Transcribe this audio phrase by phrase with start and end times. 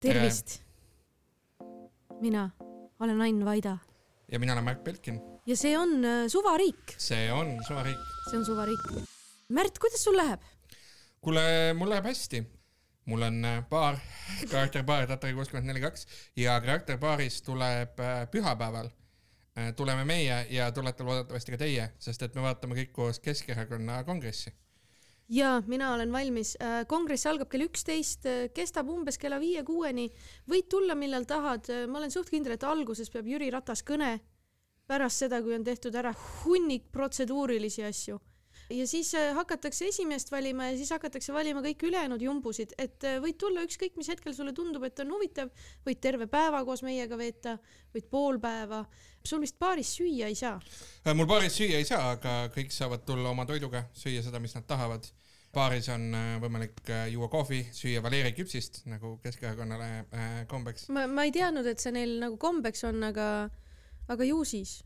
[0.00, 0.62] tervist.
[2.20, 2.50] mina
[3.00, 3.78] olen Ain Vaida
[4.32, 5.20] ja mina olen Märt Belkin.
[5.46, 6.94] ja see on äh, Suvariik.
[6.98, 7.98] see on Suvariik.
[8.30, 8.80] see on Suvariik.
[9.48, 10.40] Märt, kuidas sul läheb?
[11.20, 12.46] kuule, mul läheb hästi.
[13.04, 13.98] mul on äh, baar,
[14.52, 16.06] karakterbaar Tatari kuuskümmend neli kaks
[16.36, 18.88] ja karakterbaaris tuleb äh, pühapäeval
[19.76, 24.54] tuleme meie ja tulete loodetavasti ka teie, sest et me vaatame kõik koos Keskerakonna kongressi
[25.30, 26.56] ja mina olen valmis.
[26.62, 30.10] Äh, kongress algab kell üksteist, äh, kestab umbes kella viie-kuueni.
[30.50, 31.70] võid tulla, millal tahad.
[31.70, 34.18] Äh, ma olen suht kindel, et alguses peab Jüri Ratas kõne
[34.90, 36.12] pärast seda, kui on tehtud ära
[36.44, 38.18] hunnik protseduurilisi asju.
[38.70, 43.64] ja siis hakatakse esimeest valima ja siis hakatakse valima kõik ülejäänud jumbusid, et võid tulla
[43.66, 45.50] ükskõik, mis hetkel sulle tundub, et on huvitav,
[45.86, 47.56] võid terve päeva koos meiega veeta,
[47.94, 48.84] võid pool päeva.
[49.26, 50.60] sul vist baaris süüa ei saa?
[51.14, 54.66] mul baaris süüa ei saa, aga kõik saavad tulla oma toiduga, süüa seda, mis nad
[54.66, 55.10] tahavad
[55.54, 60.86] baaris on äh, võimalik äh, juua kohvi, süüa Valeri küpsist nagu Keskerakonnale äh, kombeks.
[60.94, 63.26] ma, ma ei teadnud, et see neil nagu kombeks on, aga,
[64.10, 64.78] aga ju siis.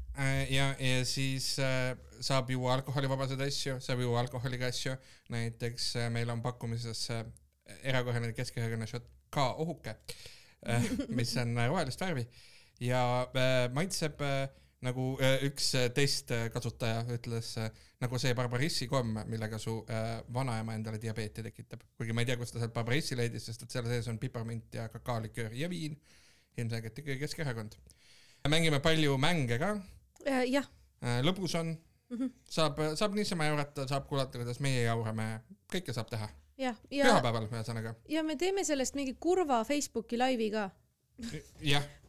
[0.49, 1.51] ja, ja siis
[2.25, 4.97] saab juua alkoholivabaseid asju, saab juua alkoholiga asju,
[5.35, 7.11] näiteks meil on pakkumises
[7.83, 9.99] erakorraline Keskerakonna šot ka ohuke,
[11.19, 12.25] mis on rohelist värvi
[12.81, 13.03] ja
[13.75, 14.23] maitseb
[14.85, 15.15] nagu
[15.49, 17.55] üks testkasutaja ütles
[18.05, 21.83] nagu see barbarissi komm, millega su äh, vanaema endale diabeeti tekitab.
[21.97, 24.77] kuigi ma ei tea, kust ta sealt barbarissi leidis, sest et seal sees on piparmint
[24.77, 25.97] ja kakaoliköör ja viin.
[26.57, 27.73] ilmselgelt ikkagi Keskerakond.
[28.49, 29.77] mängime palju mänge ka
[30.27, 30.45] äh,.
[30.51, 30.69] jah
[31.03, 31.21] äh,.
[31.23, 31.77] lõbus on
[32.11, 32.17] mm.
[32.19, 32.31] -hmm.
[32.45, 35.41] saab, saab niisama jaurata, saab kuulata, kuidas meie jaurame,
[35.73, 36.29] kõike saab teha.
[36.59, 37.05] jah, ja.
[37.05, 37.95] pühapäeval ühesõnaga.
[38.09, 40.71] ja me teeme sellest mingi kurva Facebooki laivi ka.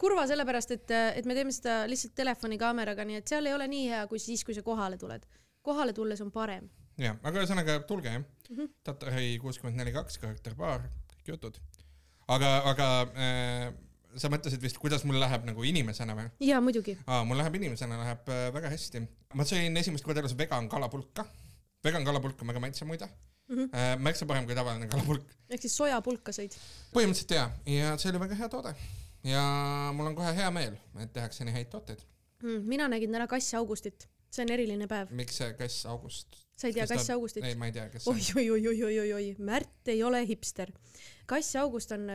[0.02, 3.89] Kurva sellepärast, et, et me teeme seda lihtsalt telefonikaameraga, nii et seal ei ole nii
[3.92, 5.28] hea kui siis, kui sa kohale tuled
[5.66, 6.67] kohale tulles on parem.
[7.02, 11.59] jah, aga ühesõnaga tulge jah mm -hmm., Tatari kuuskümmend neli kaks karakterbaar, kõik jutud.
[12.36, 12.88] aga, aga
[13.26, 13.66] äh,
[14.16, 16.30] sa mõtlesid vist, kuidas mul läheb nagu inimesena või?
[16.50, 16.98] jaa, muidugi.
[17.06, 19.06] aa, mul läheb inimesena läheb äh, väga hästi.
[19.33, 21.26] ma sõin esimest korda elus vegan kalapulka.
[21.83, 23.10] vegan kalapulk on väga maitsev muide
[23.48, 23.56] mm.
[23.58, 23.70] -hmm.
[23.76, 25.36] Äh, märksa parem kui tavaline kalapulk.
[25.50, 26.58] ehk siis sojapulka sõid?
[26.95, 28.76] põhimõtteliselt jaa, ja see oli väga hea toode.
[29.23, 29.45] ja
[29.94, 32.04] mul on kohe hea meel, et tehakse nii häid tooteid
[32.44, 32.61] mm,.
[32.66, 35.11] mina nägin täna Kass Augustit see on eriline päev.
[35.16, 36.38] miks see Kass August?
[36.55, 37.44] sa ei tea Kass Augustit?
[37.44, 38.22] ei, ma ei tea, kes see on.
[38.39, 40.72] oi, oi, oi, oi, oi, oi, Märt ei ole hipster.
[41.26, 42.08] Kass August on,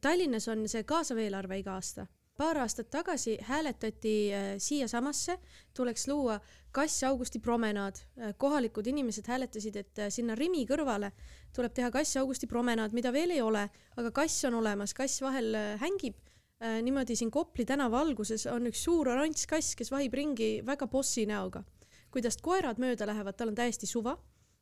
[0.00, 2.06] Tallinnas on see kaasav eelarve iga aasta.
[2.36, 5.38] paar aastat tagasi hääletati äh, siiasamasse,
[5.74, 6.40] tuleks luua
[6.76, 8.02] Kass Augusti promenaad.
[8.20, 11.10] Äh, kohalikud inimesed hääletasid, et äh, sinna Rimi kõrvale
[11.56, 13.64] tuleb teha Kass Augusti promenaad, mida veel ei ole,
[13.96, 16.20] aga kass on olemas, kass vahel hängib
[16.56, 20.88] Äh, niimoodi siin Kopli tänava alguses on üks suur oranž kass, kes vahib ringi väga
[20.88, 21.64] bossi näoga.
[22.10, 24.14] kui tast koerad mööda lähevad, tal on täiesti suva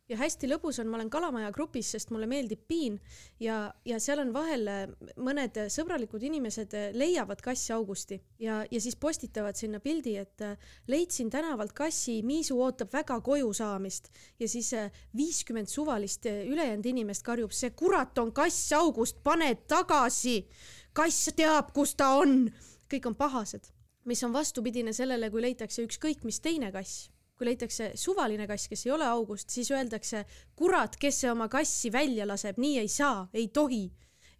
[0.08, 2.98] ja hästi lõbus on, ma olen Kalamaja grupis, sest mulle meeldib piin
[3.40, 4.82] ja, ja seal on vahel äh,
[5.16, 10.44] mõned sõbralikud inimesed äh, leiavad kassi Augusti ja, ja siis postitavad sinna pildi, et
[10.90, 14.10] leidsin tänavalt kassi, Miisu ootab väga koju saamist
[14.40, 14.72] ja siis
[15.16, 20.42] viiskümmend suvalist ülejäänud inimest karjub, see kurat on kass August, pane tagasi.
[20.92, 22.50] kass teab, kus ta on.
[22.92, 23.72] kõik on pahased,
[24.04, 27.08] mis on vastupidine sellele, kui leitakse ükskõik mis teine kass
[27.44, 30.24] kui leitakse suvaline kass, kes ei ole august, siis öeldakse,
[30.56, 33.84] kurat, kes see oma kassi välja laseb, nii ei saa, ei tohi.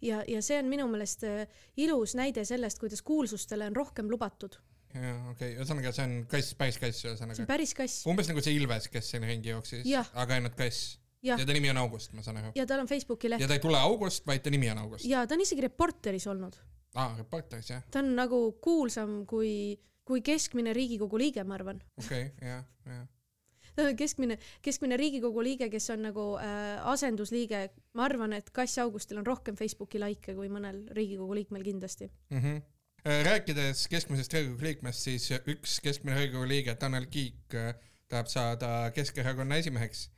[0.01, 1.45] ja, ja see on minu meelest äh,
[1.81, 4.57] ilus näide sellest, kuidas kuulsustele on rohkem lubatud.
[4.95, 7.37] jaa, okei okay., ühesõnaga see on kass, päris kass ühesõnaga.
[7.37, 8.03] see on päris kass.
[8.09, 10.97] umbes nagu see Ilves, kes siin ringi jooksis, aga ainult kass.
[11.25, 12.53] ja ta nimi on August, ma saan aru.
[12.57, 13.45] ja tal on Facebooki leht.
[13.45, 15.05] ja ta ei tule August, vaid ta nimi on August.
[15.09, 16.57] ja ta on isegi Reporteris olnud.
[16.95, 17.85] aa, Reporteris jah.
[17.91, 21.81] ta on nagu kuulsam kui kui keskmine Riigikogu liige, ma arvan.
[21.97, 23.05] okei okay,, jah, jah
[23.99, 27.67] keskmine, keskmine Riigikogu liige, kes on nagu äh, asendusliige,
[27.97, 32.41] ma arvan, et Kass Augustil on rohkem Facebooki likee kui mõnel Riigikogu liikmel kindlasti mm.
[32.41, 32.61] -hmm.
[33.29, 37.73] rääkides keskmisest Riigikogu liikmest, siis üks keskmine Riigikogu liige, Tanel Kiik, äh,
[38.07, 40.09] tahab saada Keskerakonna esimeheks.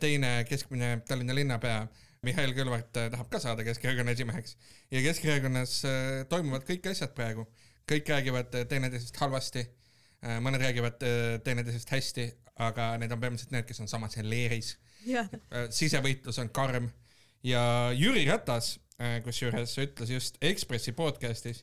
[0.00, 1.86] teine keskmine Tallinna linnapea
[2.22, 4.56] Mihhail Kõlvart äh, tahab ka saada Keskerakonna esimeheks
[4.90, 5.82] ja Keskerakonnas
[6.28, 7.46] toimuvad kõik asjad praegu
[7.90, 9.62] kõik räägivad äh, teineteisest halvasti,
[10.24, 12.26] äh, mõned räägivad äh, teineteisest hästi,
[12.66, 14.72] aga need on põhimõtteliselt need, kes on samas leeris
[15.04, 15.28] yeah..
[15.70, 16.88] sisevõitlus on karm.
[17.44, 18.78] Ja Jüri Ratas
[19.22, 21.60] kusjuures ütles just Ekspressi podcast'is,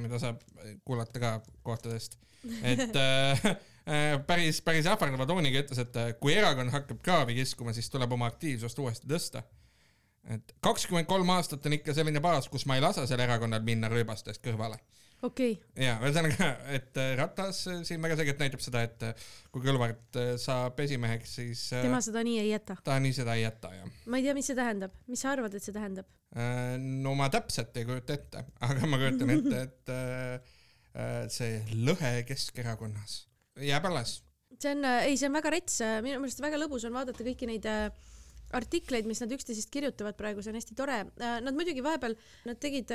[0.00, 0.40] mida saab
[0.88, 2.16] kuulata ka kohtadest,
[2.64, 2.96] et
[4.30, 8.80] päris, päris ähvardava tooniga ütles, et kui erakond hakkab kraavi kiskuma, siis tuleb oma aktiivsust
[8.80, 9.44] uuesti tõsta.
[10.32, 13.92] Et kakskümmend kolm aastat on ikka selline baas, kus ma ei lase sel erakonnal minna
[13.92, 14.80] rööbastest kõrvale
[15.24, 15.84] okei okay.
[15.86, 20.18] ja ühesõnaga, et äh, Ratas äh, siin väga selgelt näitab seda, et äh, kui Kõlvart
[20.40, 22.76] saab esimeheks, siis tema seda nii ei jäta.
[22.84, 23.88] ta nii seda ei jäta jah.
[24.10, 26.10] ma ei tea, mis see tähendab, mis sa arvad, et see tähendab?
[26.34, 33.20] no ma täpselt ei kujuta ette, aga ma kujutan ette, et see lõhe Keskerakonnas
[33.62, 34.18] jääb alles.
[34.58, 37.70] see on, ei, see on väga rets, minu meelest väga lõbus on vaadata kõiki neid
[38.54, 41.00] artikleid, mis nad üksteisest kirjutavad praegu, see on hästi tore.
[41.18, 42.14] Nad muidugi vahepeal,
[42.46, 42.92] nad tegid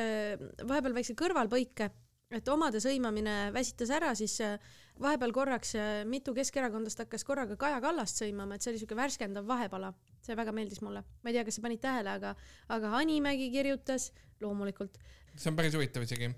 [0.70, 1.90] vahepeal väikse kõrvalpõike,
[2.36, 4.58] et omade sõimamine väsitas ära, siis äh,
[5.02, 9.48] vahepeal korraks äh, mitu keskerakondlast hakkas korraga Kaja Kallast sõimama, et see oli siuke värskendav
[9.50, 9.94] vahepala.
[10.22, 11.04] see väga meeldis mulle.
[11.24, 12.36] ma ei tea, kas sa panid tähele, aga,
[12.70, 14.12] aga Hanimägi kirjutas
[14.42, 15.00] loomulikult
[15.36, 16.30] see on päris huvitav isegi.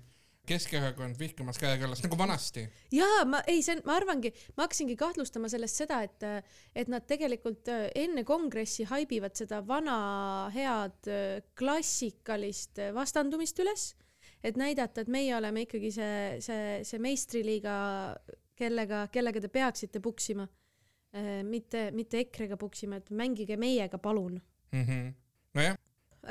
[0.48, 2.64] Keskerakond vihkamas Kaja Kallast nagu vanasti.
[2.90, 6.24] jaa, ma ei, see on, ma arvangi, ma hakkasingi kahtlustama sellest seda, et,
[6.74, 11.12] et nad tegelikult äh, enne kongressi haibivad seda vana head
[11.58, 13.92] klassikalist vastandumist üles,
[14.42, 17.76] et näidata, et meie oleme ikkagi see, see, see meistriliiga,
[18.58, 20.48] kellega, kellega te peaksite puksima.
[21.44, 24.40] mitte, mitte EKRE-ga puksima, et mängige meiega, palun
[24.72, 24.84] mm.
[24.84, 25.12] -hmm.
[25.54, 25.76] nojah,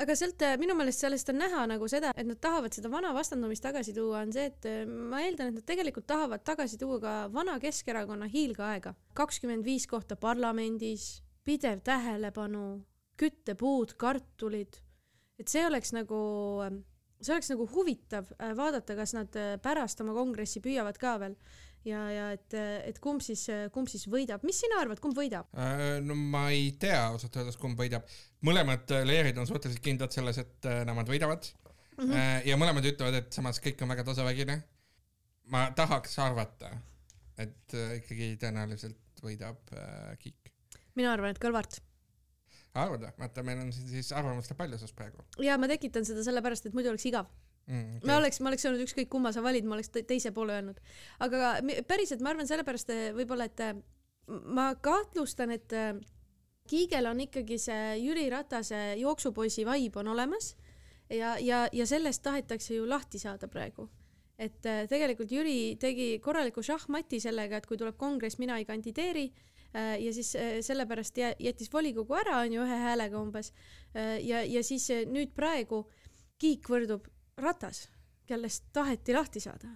[0.00, 3.12] aga sealt äh, minu meelest sellest on näha nagu seda, et nad tahavad seda vana
[3.14, 7.00] vastandumist tagasi tuua, on see, et äh, ma eeldan, et nad tegelikult tahavad tagasi tuua
[7.02, 8.94] ka vana Keskerakonna hiilgeaega.
[9.18, 12.64] kakskümmend viis kohta parlamendis, pidev tähelepanu,
[13.20, 14.80] küttepuud, kartulid,
[15.38, 16.22] et see oleks nagu,
[17.22, 21.36] see oleks nagu huvitav äh, vaadata, kas nad äh, pärast oma kongressi püüavad ka veel
[21.88, 22.54] ja, ja et,
[22.88, 25.48] et kumb siis, kumb siis võidab, mis sina arvad, kumb võidab?
[25.58, 28.06] Äh, no ma ei tea ausalt öeldes, kumb võidab.
[28.46, 32.04] mõlemad äh, leerid on suhteliselt kindlad selles, et äh, nemad võidavad mm.
[32.04, 32.46] -hmm.
[32.48, 34.62] ja mõlemad ütlevad, et samas kõik on väga tasavägine.
[35.52, 36.70] ma tahaks arvata,
[37.36, 40.52] et äh, ikkagi tõenäoliselt võidab äh, Kiik.
[40.94, 41.80] mina arvan, et Kõlvart
[42.74, 43.12] arvad või?
[43.20, 47.06] vaata, meil on siis arvamuste paljusus praegu ja ma tekitan seda sellepärast, et muidu oleks
[47.10, 47.28] igav.
[47.66, 48.00] mm,.
[48.08, 50.80] ma oleks, ma oleks öelnud ükskõik kumma sa valid, ma oleks te- teise poole öelnud.
[51.20, 51.54] aga
[51.88, 53.78] päriselt ma arvan sellepärast eh, võib-olla, et eh,
[54.28, 55.94] ma kahtlustan, et eh,
[56.70, 60.52] Kiigel on ikkagi see Jüri Ratase jooksupoisi vibe on olemas
[61.10, 63.88] ja, ja, ja sellest tahetakse ju lahti saada praegu.
[64.38, 69.26] et tegelikult Jüri tegi korraliku šahmati sellega, et kui tuleb kongress, mina ei kandideeri
[69.74, 73.52] ja siis eh, sellepärast jä- jättis volikogu ära, on ju, ühe häälega umbes.
[74.22, 75.84] ja, ja siis nüüd praegu
[76.38, 77.06] Kiik võrdub
[77.38, 77.88] Ratas,
[78.26, 79.68] kellest taheti lahti saada.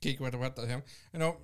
[0.00, 0.82] Kiik võtab Ratas jah.
[1.12, 1.34] no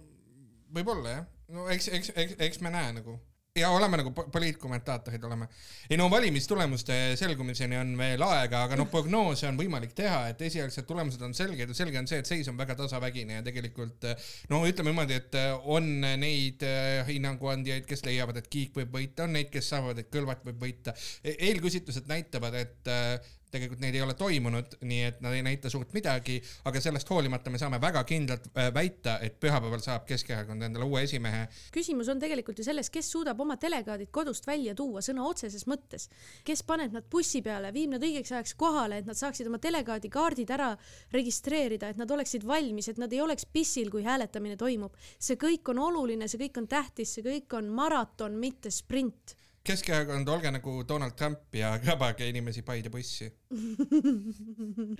[0.72, 3.18] võib-olla jah, no eks, eks, eks, eks me näe nagu
[3.56, 5.48] ja oleme nagu po- poliitkommentaatorid oleme.
[5.90, 10.86] ei no valimistulemuste selgumiseni on veel aega, aga noh, prognoose on võimalik teha, et esialgsed
[10.88, 14.08] tulemused on selged ja selge on see, et seis on väga tasavägine ja tegelikult
[14.48, 15.36] no ütleme niimoodi, et
[15.68, 20.10] on neid äh, hinnanguandjaid, kes leiavad, et Kiik võib võita, on neid, kes arvavad, et
[20.12, 20.96] Kõlvart võib võita.
[21.22, 25.92] eelküsitlused näitavad, et äh, tegelikult neid ei ole toimunud, nii et nad ei näita suurt
[25.96, 26.38] midagi,
[26.68, 31.02] aga sellest hoolimata me saame väga kindlalt äh, väita, et pühapäeval saab Keskerakond endale uue
[31.06, 31.44] esimehe.
[31.74, 36.08] küsimus on tegelikult ju selles, kes suudab oma delegaadid kodust välja tuua sõna otseses mõttes.
[36.44, 40.10] kes paneb nad bussi peale, viib nad õigeks ajaks kohale, et nad saaksid oma delegaadi
[40.12, 40.72] kaardid ära
[41.12, 44.96] registreerida, et nad oleksid valmis, et nad ei oleks pissil, kui hääletamine toimub.
[45.18, 49.36] see kõik on oluline, see kõik on tähtis, see kõik on maraton, mitte sprint.
[49.62, 53.28] Keskerakond, olge nagu Donald Trump ja krabage inimesi Paide bussi.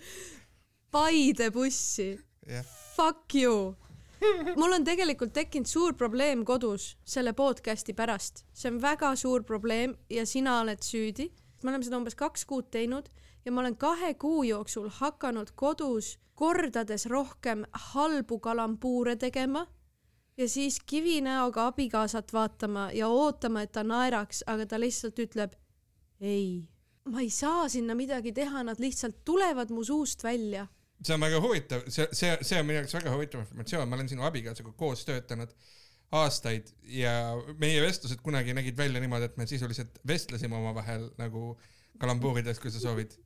[0.95, 2.13] Paide bussi.
[2.47, 2.65] jah,
[2.97, 3.75] Fuck you.
[4.57, 9.97] mul on tegelikult tekkinud suur probleem kodus selle podcast'i pärast, see on väga suur probleem
[10.11, 11.27] ja sina oled süüdi.
[11.63, 13.09] me oleme seda umbes kaks kuud teinud
[13.45, 19.67] ja ma olen kahe kuu jooksul hakanud kodus kordades rohkem halbu kalambuure tegema
[20.37, 25.57] ja siis kivinäoga abikaasat vaatama ja ootama, et ta naeraks, aga ta lihtsalt ütleb
[26.21, 26.69] ei.
[27.05, 30.67] ma ei saa sinna midagi teha, nad lihtsalt tulevad mu suust välja
[31.03, 34.11] see on väga huvitav, see, see, see on minu jaoks väga huvitav informatsioon, ma olen
[34.11, 35.55] sinu abikaasaga koos töötanud
[36.13, 37.13] aastaid ja
[37.61, 41.57] meie vestlused kunagi nägid välja niimoodi, et me sisuliselt vestlesime omavahel nagu
[42.03, 43.17] kalambuurides, kui sa soovid.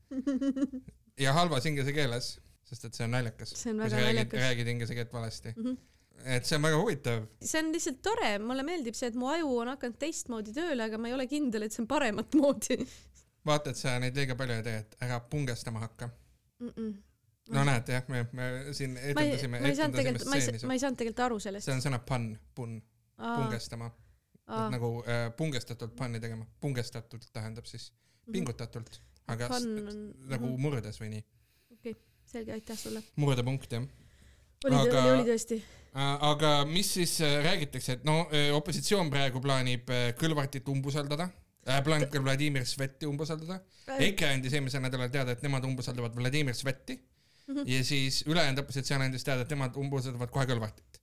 [1.25, 2.37] ja halvas inglise keeles,
[2.67, 3.55] sest et see on naljakas.
[3.57, 5.63] Kui sa räägid, räägid inglise keelt valesti mm.
[5.65, 5.77] -hmm.
[6.25, 7.27] Et see on väga huvitav.
[7.43, 10.99] see on lihtsalt tore, mulle meeldib see, et mu aju on hakanud teistmoodi tööle, aga
[10.99, 12.81] ma ei ole kindel, et see on paremat moodi
[13.47, 16.09] vaata, et sa neid liiga palju ei tee, et ära pungestama hakka.
[16.61, 16.73] mm.
[16.77, 16.95] -mm.
[17.55, 20.75] no näed jah, me, me siin ma etendasime, ma ei saanud tegelikult, ma ei, ma.
[20.75, 21.77] ei saanud tegelikult aru sellest see.
[21.77, 22.81] on sõna pann, punn,
[23.17, 23.91] pungestama.
[24.47, 27.93] nagu äh, pungestatult panni tegema, pungestatult tähendab siis
[28.33, 30.61] pingutatult, aga on- nagu mhm.
[30.63, 31.25] murdes või nii,
[32.27, 33.03] selge, aitäh sulle.
[33.17, 33.87] murdepunkt jah.
[34.65, 35.63] oli aga..., oli tõesti.
[35.97, 41.29] Aga mis siis äh, räägitakse, et no äh, opositsioon praegu plaanib äh, Kõlvartit umbusaldada
[41.69, 43.61] äh,, plaanib ka Vladimir Sveti umbusaldada.
[43.97, 46.99] EKRE andis eelmisel nädalal teada, et nemad umbusaldavad Vladimir Sveti.
[47.47, 50.99] Ja siis ülejäänud opositsioon andis teada, et nemad umbusaldavad kohe Kõlvartit.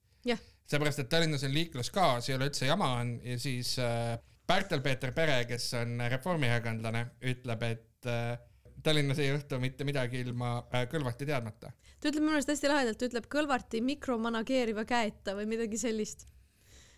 [0.68, 5.38] Seepärast, et Tallinnas on liikluskaos, ei ole üldse jama on ja siis äh, Pärtel-Peeter Pere,
[5.48, 8.36] kes on reformierakondlane, ütleb, et äh,
[8.84, 11.72] Tallinnas ei juhtu mitte midagi ilma äh, Kõlvarti teadmata.
[11.72, 16.28] ta ütleb minu arust hästi lahedalt, ta ütleb Kõlvarti mikromanageeriva käeta või midagi sellist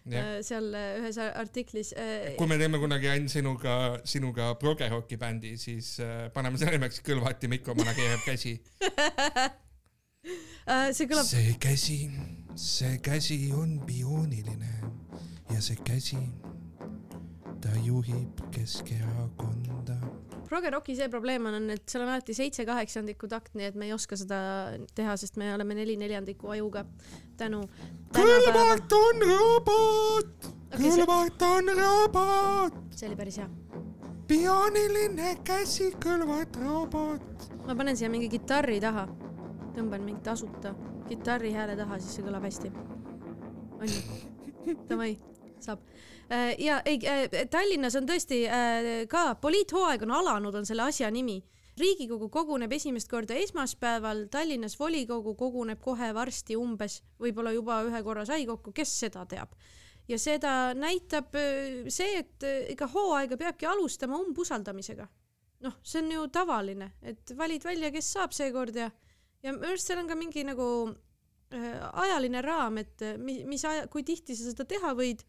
[0.10, 2.34] äh, seal äh, ühes artiklis äh,.
[2.40, 7.52] kui me teeme kunagi Ain sinuga, sinuga progeroki bändi, siis äh, paneme selle nimeks Kõlvarti
[7.52, 8.58] mikromanageeriv käsi.
[10.66, 11.96] Äh, see kõlab, see käsi,
[12.58, 14.72] see käsi on biooniline
[15.54, 16.18] ja see käsi,
[17.62, 19.95] ta juhib Keskerakonda.
[20.50, 23.88] Progeroki see probleem on, on, et seal on alati seitse kaheksandikku takt, nii et me
[23.90, 24.38] ei oska seda
[24.96, 26.86] teha, sest me oleme neli neljandiku ajuga
[27.40, 27.64] tänu.
[28.16, 33.50] Kõlvart on robot, Okei, see- Kõlvart on robot, see oli päris hea.
[34.28, 37.50] biooniline käsi, Kõlvart robot.
[37.66, 39.08] ma panen siia mingi kitarri taha,
[39.76, 40.76] tõmban mingi tasuta
[41.10, 42.72] kitarri hääle taha, siis see kõlab hästi.
[43.82, 45.18] onju, davai,
[45.60, 45.80] saab.
[46.60, 47.00] Ja ei,
[47.52, 51.44] Tallinnas on tõesti äh, ka poliithooaeg on alanud, on selle asja nimi.
[51.78, 58.26] riigikogu koguneb esimest korda esmaspäeval, Tallinnas volikogu koguneb kohe varsti umbes, võib-olla juba ühe korra
[58.26, 59.50] sai kokku, kes seda teab.
[60.08, 65.08] ja seda näitab äh, see, et äh, ega hooaega peabki alustama umbusaldamisega
[65.66, 68.90] noh, see on ju tavaline, et valid välja, kes saab seekord ja,
[69.44, 70.68] ja minu arust seal on ka mingi nagu
[71.54, 75.24] äh, ajaline raam, et äh, mi- mis aja, kui tihti sa seda teha võid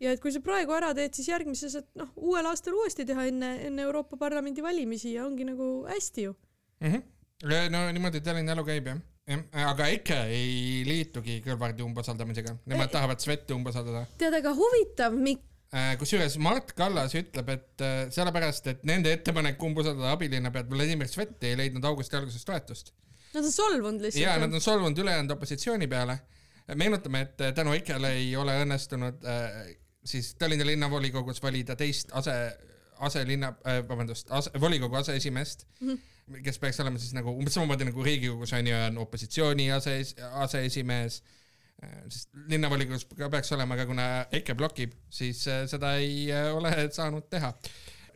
[0.00, 3.26] ja et kui sa praegu ära teed, siis järgmises, et noh, uuel aastal uuesti teha
[3.30, 6.36] enne, enne Euroopa Parlamendi valimisi ja ongi nagu hästi ju.
[7.42, 12.94] no niimoodi Tallinna elu käib jah, jah, aga EKRE ei liitugi Kõlvarti umbusaldamisega, nemad Ei.
[12.98, 14.06] tahavad Sveti umbusaldada.
[14.18, 19.62] tead, aga huvitav, Mikk, Äh, kusjuures Mart Kallas ütleb, et äh, sellepärast, et nende ettepanek
[19.66, 22.92] umbusaldada abilinnapead Vladimir Sveti ei leidnud augusti alguses toetust.
[23.34, 24.54] nad on solvunud ja lihtsalt nad.
[24.54, 26.18] on solvunud ülejäänud opositsiooni peale.
[26.74, 29.26] meenutame, et äh, tänu EKRE-le ei ole õnnestunud
[30.06, 32.34] siis Tallinna linnavolikogus valida teist ase,
[32.98, 36.42] aselinna äh,, vabandust, ase, volikogu aseesimeest mm, -hmm.
[36.42, 39.98] kes peaks olema siis nagu umbes samamoodi nagu Riigikogus on ju, on opositsiooni ase,
[40.32, 41.22] aseesimees
[42.08, 44.06] sest linnavolikogus ka peaks olema, aga kuna
[44.38, 47.52] EKRE blokib, siis äh, seda ei äh, ole saanud teha.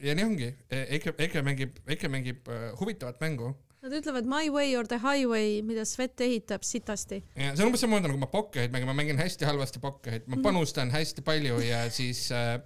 [0.00, 4.75] ja nii ongi, EKRE, EKRE mängib, EKRE mängib äh, huvitavat mängu Nad ütlevad my way
[4.76, 7.22] or the highway, mida Svet ehitab sitasti.
[7.37, 10.37] ja see on umbes samamoodi nagu ma pokkerit mängin, ma mängin hästi halvasti pokkerit, ma
[10.44, 12.58] panustan hästi palju ja siis äh,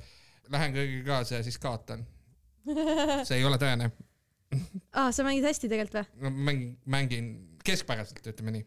[0.50, 2.02] lähen kõigiga kaasa ja siis kaotan.
[3.28, 3.92] see ei ole tõene.
[4.92, 6.24] aa, sa mängid hästi tegelikult või?
[6.24, 7.30] no mängin, mängin
[7.64, 8.66] keskpäraselt, ütleme nii.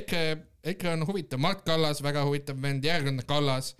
[0.00, 0.24] EKRE,
[0.72, 3.74] EKRE on huvitav, Mart Kallas, väga huvitav vend, järgmine Kallas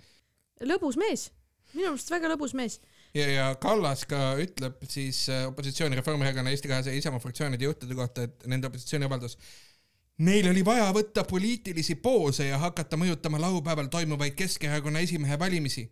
[0.67, 1.29] lõbus mees,
[1.73, 2.79] minu arust väga lõbus mees.
[3.13, 7.95] ja, ja Kallas ka ütleb siis äh, opositsiooni Reformierakonna, Eesti kahesaja ja Isamaa fraktsioonide juhtide
[7.95, 9.37] kohta, et nende opositsiooniavaldus
[10.21, 15.87] Neil oli vaja võtta poliitilisi poose ja hakata mõjutama laupäeval toimuvaid Keskerakonna esimehe valimisi.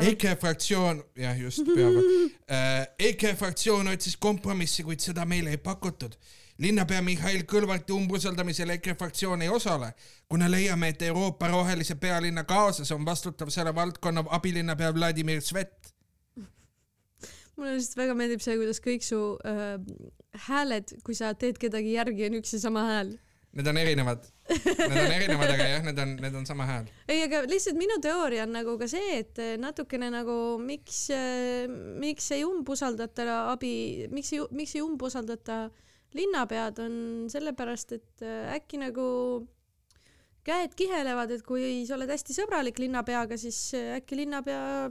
[0.00, 2.06] EKRE fraktsioon, jah just pühapäeval
[2.50, 6.16] äh,, EKRE fraktsioon otsis kompromissi, kuid seda meile ei pakutud.
[6.58, 9.92] linnapea Mihhail Kõlvarti umbusaldamisel EKRE fraktsioon ei osale,
[10.28, 15.94] kuna leiame, et Euroopa rohelise pealinna kaasas on vastutav selle valdkonna abilinnapea Vladimir Svet.
[17.58, 19.78] Mulle lihtsalt väga meeldib see, kuidas kõik su äh,
[20.48, 23.16] hääled, kui sa teed kedagi järgi, on üks ja sama hääl.
[23.58, 26.88] Need on erinevad, need on erinevad, aga jah, need on, need on sama hääl.
[27.08, 31.08] ei, aga lihtsalt minu teooria on nagu ka see, et äh, natukene nagu miks,
[31.98, 35.66] miks ei umbusaldata abi, miks ei, miks ei umbusaldata
[36.16, 36.94] linnapead, on
[37.32, 39.08] sellepärast, et äh, äkki nagu
[40.46, 44.88] käed kihelevad, et kui sa oled hästi sõbralik linnapeaga, siis äh, äkki linnapea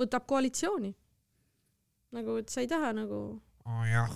[0.00, 0.94] võtab koalitsiooni.
[2.14, 3.20] nagu, et sa ei taha nagu
[3.64, 4.12] oh jah,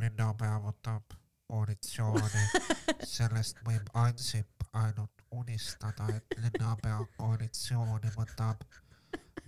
[0.00, 1.16] linnapea võtab
[1.48, 2.44] koalitsiooni,
[3.16, 8.64] sellest võib Ansip ainult unistada, et linnapea koalitsiooni võtab.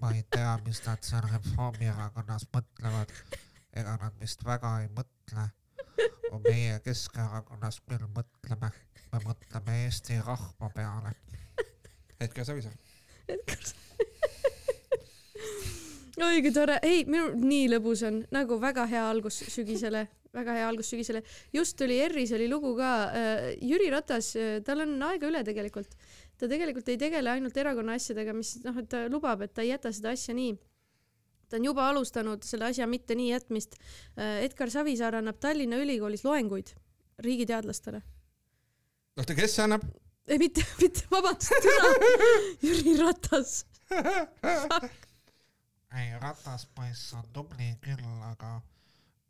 [0.00, 3.12] ma ei tea, mis nad seal Reformierakonnas mõtlevad,
[3.76, 5.48] ega nad vist väga ei mõtle.
[6.46, 8.70] meie Keskerakonnas küll mõtleme,
[9.12, 11.12] me mõtleme Eesti rahva peale.
[12.20, 12.76] Edgar Savisaar.
[13.28, 14.09] oi
[16.20, 20.04] kui tore, ei minu nii lõbus on nagu väga hea algus sügisele,
[20.36, 21.22] väga hea algus sügisele.
[21.52, 25.96] just tuli ERR-is oli lugu ka äh,, Jüri Ratas äh,, tal on aega üle tegelikult.
[26.38, 29.72] ta tegelikult ei tegele ainult erakonna asjadega, mis noh, et ta lubab, et ta ei
[29.72, 30.54] jäta seda asja nii.
[31.48, 33.76] ta on juba alustanud selle asja mitte nii jätmist
[34.16, 34.44] äh,.
[34.44, 36.74] Edgar Savisaar annab Tallinna Ülikoolis loenguid
[37.18, 38.02] riigiteadlastele.
[39.16, 39.84] oota, kes see annab?
[40.30, 41.70] ei mitte, mitte, vabandust,
[42.66, 43.62] Jüri Ratas.
[45.98, 48.60] ei, rataspoiss on tubli küll, aga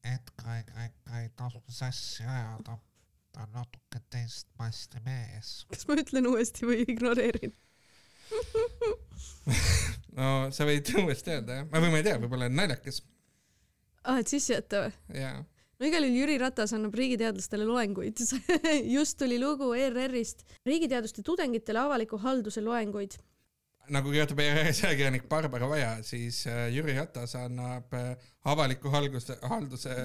[0.04, 2.78] Edgar ikka ei tasu sassi ajada.
[3.32, 5.66] ta on natuke teist masti mees.
[5.70, 7.52] kas ma ütlen uuesti või ignoreerin?
[10.18, 13.02] no sa võid uuesti öelda jah, või ma ei tea, võib-olla on naljakas,
[14.02, 15.20] aa, et sisse jätta või?
[15.20, 15.36] jaa.
[15.78, 18.24] no igal juhul Jüri Ratas annab riigiteadlastele loenguid.
[18.96, 23.14] just tuli lugu ERR-ist riigiteaduste tudengitele avaliku halduse loenguid.
[23.94, 28.12] Nagu kirjutab ERR-is ajakirjanik Barbara Vaja, siis äh, Jüri Ratas annab äh,
[28.50, 29.96] avaliku halduse, halduse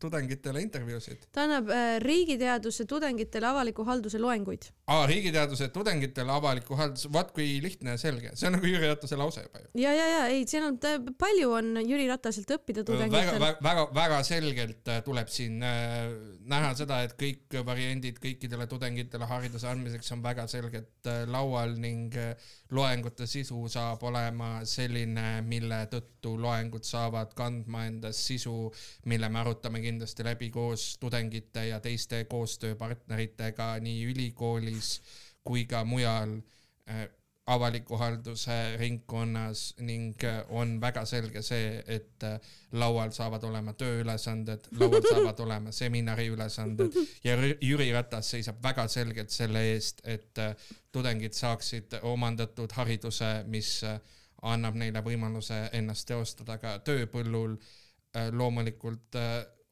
[0.00, 1.28] tudengitele intervjuusid.
[1.32, 4.68] ta annab äh, riigiteaduse tudengitele avaliku halduse loenguid.
[4.86, 9.18] aa, riigiteaduse tudengitele avaliku halduse, vaat kui lihtne ja selge, see on nagu Jüri Ratase
[9.20, 9.70] lause juba ju.
[9.82, 10.78] ja, ja, ja ei, seal on
[11.18, 13.40] palju on Jüri Rataselt õppida tudengitel.
[13.40, 16.12] väga, väga, väga selgelt äh, tuleb siin äh,
[16.46, 22.14] näha seda, et kõik variandid kõikidele tudengitele hariduse andmiseks on väga selgelt äh, laual ning
[22.20, 22.34] äh,
[22.74, 28.70] loengute sisu saab olema selline, mille tõttu loengud saavad kandma endas sisu,
[29.10, 34.96] mille me arutame kindlasti läbi koos tudengite ja teiste koostööpartneritega nii ülikoolis
[35.46, 36.36] kui ka mujal
[36.90, 37.06] äh,
[37.46, 42.40] avaliku halduse ringkonnas ning äh, on väga selge see, et äh,
[42.72, 49.30] laual saavad olema tööülesanded, laual saavad olema seminariülesanded ja Rü- Jüri Ratas seisab väga selgelt
[49.30, 50.42] selle eest, et
[50.92, 53.78] tudengid saaksid omandatud hariduse, mis
[54.46, 57.56] annab neile võimaluse ennast teostada ka tööpõllul,
[58.32, 59.16] loomulikult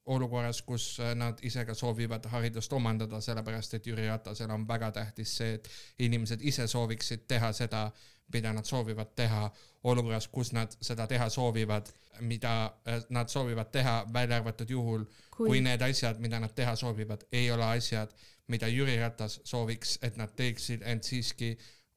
[0.07, 4.91] olukorras, kus äh, nad ise ka soovivad haridust omandada, sellepärast et Jüri Ratasel on väga
[4.93, 5.69] tähtis see, et
[5.99, 7.91] inimesed ise sooviksid teha seda,
[8.33, 9.51] mida nad soovivad teha
[9.85, 11.89] olukorras, kus nad seda teha soovivad,
[12.21, 12.55] mida
[12.89, 17.25] äh, nad soovivad teha, välja arvatud juhul, kui kui need asjad, mida nad teha soovivad,
[17.33, 18.13] ei ole asjad,
[18.49, 21.55] mida Jüri Ratas sooviks, et nad teeksid, ent siiski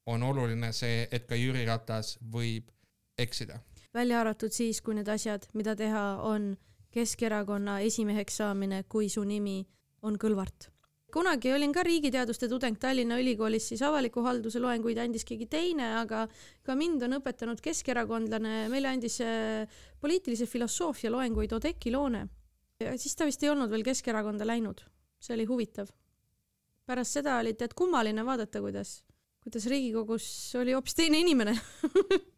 [0.08, 2.72] on oluline see, et ka Jüri Ratas võib
[3.18, 3.60] eksida.
[3.94, 6.56] välja arvatud siis, kui need asjad, mida teha, on
[6.98, 9.60] Keskerakonna esimeheks saamine, kui su nimi
[10.08, 10.72] on Kõlvart.
[11.14, 16.26] kunagi olin ka riigiteaduste tudeng Tallinna Ülikoolis, siis avaliku halduse loenguid andis keegi teine, aga
[16.64, 22.28] ka mind on õpetanud keskerakondlane, meile andis äh, poliitilise filosoofia loenguid Oudekki Loone.
[22.98, 24.84] siis ta vist ei olnud veel Keskerakonda läinud,
[25.20, 25.88] see oli huvitav.
[26.86, 29.04] pärast seda oli tead kummaline vaadata, kuidas,
[29.44, 31.58] kuidas Riigikogus oli hoopis teine inimene.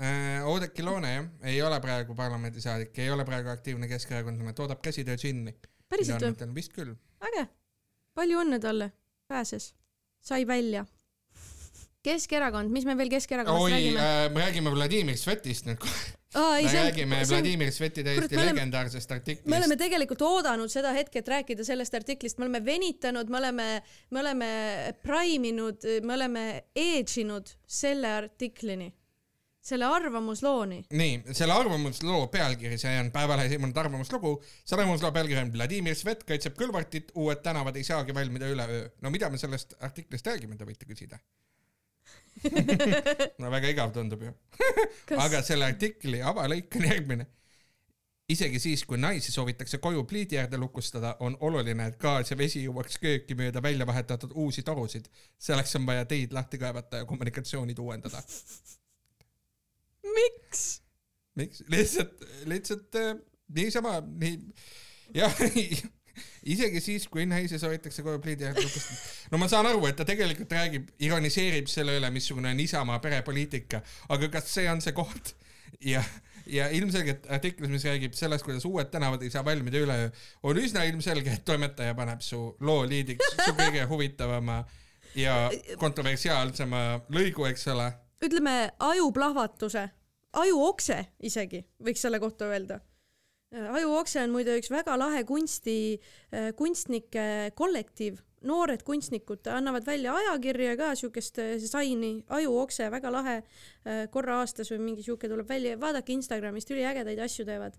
[0.00, 5.18] Äh, Oudekki Loone jah, ei ole praegu parlamendisaadik, ei ole praegu aktiivne keskerakondlane, toodab käsitöö
[5.20, 5.52] džinni.
[5.92, 6.54] päriselt või?
[6.56, 6.94] vist küll.
[7.28, 7.42] äge,
[8.16, 8.92] palju õnne talle,
[9.28, 9.74] pääses,
[10.24, 10.86] sai välja.
[12.00, 14.04] Keskerakond, mis me veel Keskerakonnast oi, räägime?
[14.32, 15.82] me räägime Vladimir Svetist nüüd,
[16.32, 19.76] aa ei, me see räägime see Vladimir Sveti täiesti me oleme- legendaarsest me artiklist oleme.
[19.82, 23.66] tegelikult oodanud seda hetke, et rääkida sellest artiklist, me oleme venitanud, me oleme,
[24.10, 24.48] me oleme
[25.02, 28.88] prime inud, me oleme edge inud selle artiklini,
[29.60, 30.84] selle arvamuslooni.
[30.90, 34.32] nii, selle arvamusloo pealkiri, see on Päevalehes ilmunud arvamuslugu,
[34.64, 38.88] selle arvamusloo pealkiri on Vladimir Svet kaitseb kõlvartit, uued tänavad ei saagi valmida üleöö.
[39.00, 41.20] no mida me sellest artiklist räägime, te võite küsida.
[43.42, 44.32] no väga igav tundub ju.
[45.26, 47.28] aga selle artikli avalõik on järgmine.
[48.30, 52.64] isegi siis, kui naisi soovitakse koju pliidi äärde lukustada, on oluline, et gaas ja vesi
[52.64, 55.12] jõuaks kööki mööda välja vahetatud uusi torusid.
[55.38, 58.22] selleks on vaja teid lahti kaevata ja kommunikatsioonid uuendada.
[60.16, 60.66] miks?
[61.38, 61.64] miks?
[61.68, 63.14] lihtsalt, lihtsalt äh,
[63.54, 64.38] niisama, nii,
[65.14, 65.34] jah,
[66.54, 68.98] isegi siis, kui naisi soovitakse koju pliidi lukustada.
[69.32, 73.82] no ma saan aru, et ta tegelikult räägib, ironiseerib selle üle, missugune on Isamaa perepoliitika,
[74.08, 75.34] aga kas see on see koht?
[75.84, 76.02] ja,
[76.50, 80.10] ja ilmselgelt artiklis, mis räägib sellest, kuidas uued tänavad ei saa valmida üleöö,
[80.42, 84.62] on üsna ilmselge, et toimetaja paneb su loo liidiks su kõige huvitavama
[85.18, 85.42] ja
[85.78, 89.86] kontroversiaalsema lõigu, eks ole ütleme ajuplahvatuse,
[90.32, 92.80] ajuokse isegi võiks selle kohta öelda.
[93.50, 96.00] ajuokse on muide üks väga lahe kunsti,
[96.56, 103.36] kunstnike kollektiiv, noored kunstnikud annavad välja ajakirja ka siukest äh, saini, ajuokse, väga lahe.
[104.12, 107.76] korra aastas või mingi siuke tuleb välja, vaadake Instagramist, üliägedaid asju teevad.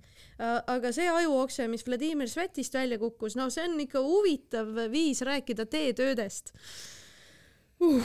[0.68, 5.66] aga see ajuokse, mis Vladimir Svetist välja kukkus, no see on ikka huvitav viis rääkida
[5.66, 6.54] teetöödest
[7.82, 8.04] uh..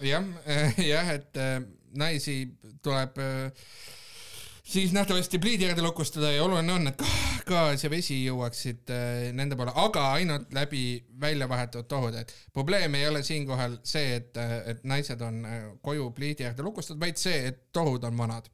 [0.00, 0.24] jah,
[0.92, 1.60] jah, et äh,
[1.98, 2.36] naisi
[2.82, 3.52] tuleb äh,
[4.70, 9.32] siis nähtavasti pliidi äärde lukustada ja oluline on, et ka- gaas ja vesi jõuaksid äh,
[9.34, 10.84] nende poole, aga ainult läbi
[11.20, 14.36] välja vahetatud tohud, et probleem ei ole siinkohal see, et,
[14.70, 18.50] et naised on äh, koju pliidi äärde lukustatud, vaid see, et tohud on vanad.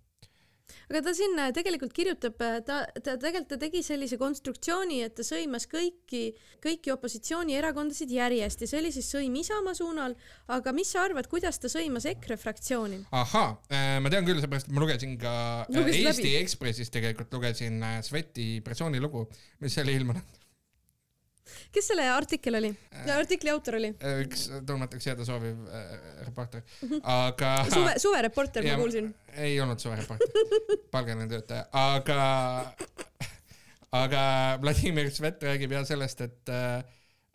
[0.91, 5.27] Aga ta siin äh, tegelikult kirjutab, ta, ta tegelikult ta tegi sellise konstruktsiooni, et ta
[5.27, 6.25] sõimas kõiki,
[6.65, 10.17] kõiki opositsioonierakondasid järjest ja see oli siis sõim Isamaa suunal,
[10.53, 13.03] aga mis sa arvad, kuidas ta sõimas EKRE fraktsiooni?
[13.15, 13.55] ahhaa,
[14.03, 15.33] ma tean küll, seepärast ma lugesin ka
[15.67, 16.35] äh, Lugesid Eesti läbi?
[16.43, 19.27] Ekspressis tegelikult lugesin äh, Sveti persooni lugu,
[19.65, 20.36] mis oli ilmunud.
[21.75, 22.73] Kes selle artikkel oli?
[23.15, 23.93] artikli autor oli?
[24.25, 25.95] üks tundmatuks jääda sooviv äh,
[26.27, 26.65] reporter,
[27.03, 29.13] aga suve, suvereporter, ma kuulsin.
[29.37, 32.21] ei olnud suvereporter, palgaline töötaja, aga,
[34.03, 34.23] aga
[34.63, 36.83] Vladimir Svet räägib jah sellest, et äh,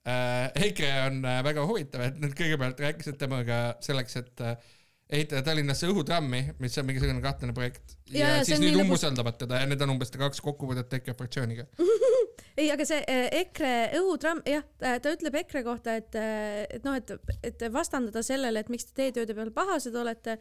[0.08, 4.72] äh, EKRE on äh, väga huvitav, et nad kõigepealt rääkisid temaga selleks, et äh,
[5.12, 7.98] ehitada Tallinnasse õhutrammi, mis on mingisugune kahtlane projekt.
[8.08, 11.66] ja, Ja, siis nüüd nagu- umbusaldavad teda ja need on umbes kaks kokkupuudet EKRE fraktsiooniga.
[12.62, 17.12] ei, aga see eh, EKRE õhutramm, jah, ta ütleb EKRE kohta, et, et noh, et,
[17.44, 20.38] et vastandada sellele, et miks te teetööde peal pahased olete,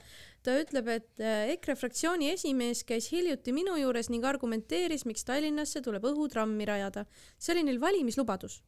[0.47, 5.83] ta ütleb, et eh, EKRE fraktsiooni esimees käis hiljuti minu juures ning argumenteeris, miks Tallinnasse
[5.83, 7.07] tuleb õhutrammi rajada.
[7.39, 8.63] see oli neil valimislubadus.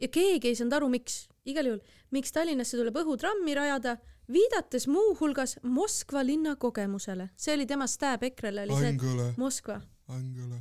[0.00, 1.80] ja keegi ei saanud aru, miks, igal juhul,
[2.14, 3.96] miks Tallinnasse tuleb õhutrammi rajada,
[4.32, 7.30] viidates muuhulgas Moskva linna kogemusele.
[7.36, 9.80] see oli tema stab EKRE-le, oli see, Moskva.
[10.08, 10.60] Angela,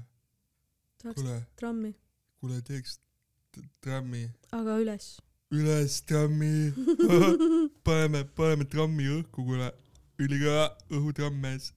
[1.04, 1.96] kuule, trammi,
[2.40, 3.00] kuule teeks
[3.82, 5.18] trammi, aga üles.
[5.52, 6.74] üles trammi,
[7.88, 9.72] paneme, paneme trammi õhku, kuule,
[10.20, 11.72] ülikõva õhutramm mees,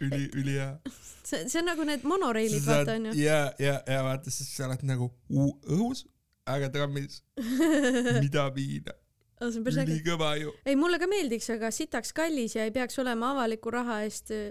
[0.00, 0.76] üli, ülihea.
[1.24, 3.16] see, see on nagu need monoreilid, vaata onju.
[3.20, 6.06] ja, ja, ja vaata, siis sa oled nagu õhus,
[6.46, 7.22] aga trammis,
[8.24, 8.94] mida viina,
[9.40, 9.94] see on päris äge.
[9.94, 10.54] ülikõva ju.
[10.64, 14.50] ei, mulle ka meeldiks, aga sitaks kallis ja ei peaks olema avaliku raha eest äh,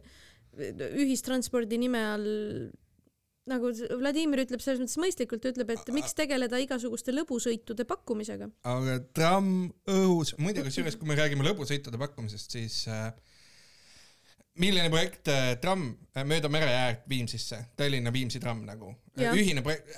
[0.55, 2.27] ühistranspordi nime all
[3.49, 3.69] nagu
[3.99, 8.49] Vladimir ütleb selles mõttes mõistlikult, ütleb, et miks tegeleda igasuguste lõbusõitude pakkumisega.
[8.65, 13.11] aga tramm õhus, muide, kusjuures kui me räägime lõbusõitude pakkumisest, siis äh,
[14.61, 19.91] miljoni projekt äh, tramm äh, mööda mere äärt Viimsisse, Tallinna-Viimsi tramm nagu, ühine projekt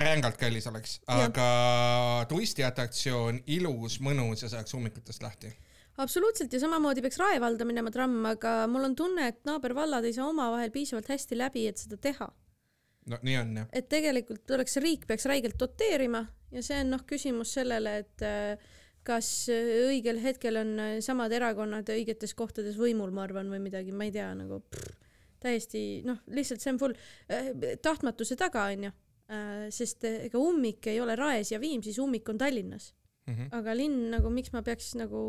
[0.00, 1.46] rängalt kallis oleks, aga
[2.28, 5.52] turistiatraktsioon, ilus, mõnus ja saaks ummikutest lahti.
[5.96, 10.16] absoluutselt ja samamoodi peaks Rae valda minema tramm, aga mul on tunne, et naabervallad ei
[10.16, 12.30] saa omavahel piisavalt hästi läbi, et seda teha.
[13.06, 13.68] no nii on jah.
[13.72, 18.72] et tegelikult tuleks, riik peaks räigelt doteerima ja see on noh, küsimus sellele, et äh,
[19.04, 23.92] kas äh, õigel hetkel on äh, samad erakonnad õigetes kohtades võimul, ma arvan, või midagi,
[23.92, 24.94] ma ei tea, nagu pff,
[25.44, 26.94] täiesti noh, lihtsalt see on full
[27.28, 27.50] äh,
[27.84, 32.92] tahtmatuse taga onju äh,, sest ega ummik ei ole Raes ja Viimsis, ummik on Tallinnas,
[33.24, 33.46] Mhm.
[33.56, 35.20] aga linn nagu, miks ma peaks nagu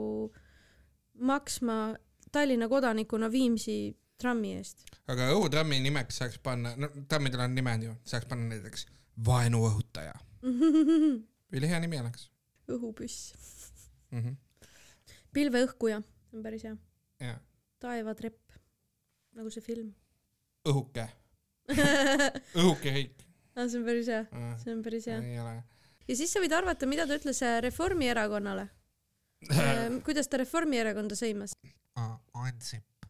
[1.16, 1.96] maksma
[2.32, 4.82] Tallinna kodanikuna Viimsi trammi eest?
[5.08, 8.84] aga õhutrammi nimeks saaks panna, no trammidel on nimed ju, saaks panna näiteks
[9.26, 10.12] vaenuõhutaja.
[11.56, 12.28] ülihea nimi oleks
[12.68, 13.32] õhupüss,
[14.12, 14.20] mm.
[14.20, 14.70] -hmm.
[15.34, 16.02] pilveõhkuja,
[16.34, 16.78] on päris hea.
[17.20, 17.36] ja
[17.80, 18.40] taevatrepp,
[19.36, 19.92] nagu see film
[20.70, 21.06] õhuke,
[22.62, 23.26] õhuke riik.
[23.56, 23.68] ah,.
[23.68, 24.24] see on päris hea,
[24.64, 25.20] see on päris hea.
[26.08, 28.70] ja siis sa võid arvata, mida ta ütles äh, Reformierakonnale.
[30.08, 31.54] kuidas ta Reformierakonda sõimas?
[32.36, 33.08] Ansip,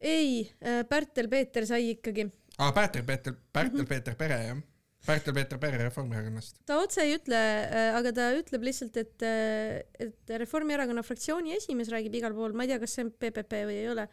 [0.00, 0.46] ei,
[0.88, 2.28] Pärtel-Peeter sai ikkagi.
[2.58, 4.62] aa, Pärtel-Peeter, Pärtel-Peeter Pere jah.
[5.06, 6.60] Pärtel-Peeter Pere Reformierakonnast.
[6.68, 7.40] ta otse ei ütle,
[7.96, 9.26] aga ta ütleb lihtsalt, et,
[10.06, 13.76] et Reformierakonna fraktsiooni esimees räägib igal pool, ma ei tea, kas see on PPP või
[13.80, 14.06] ei ole,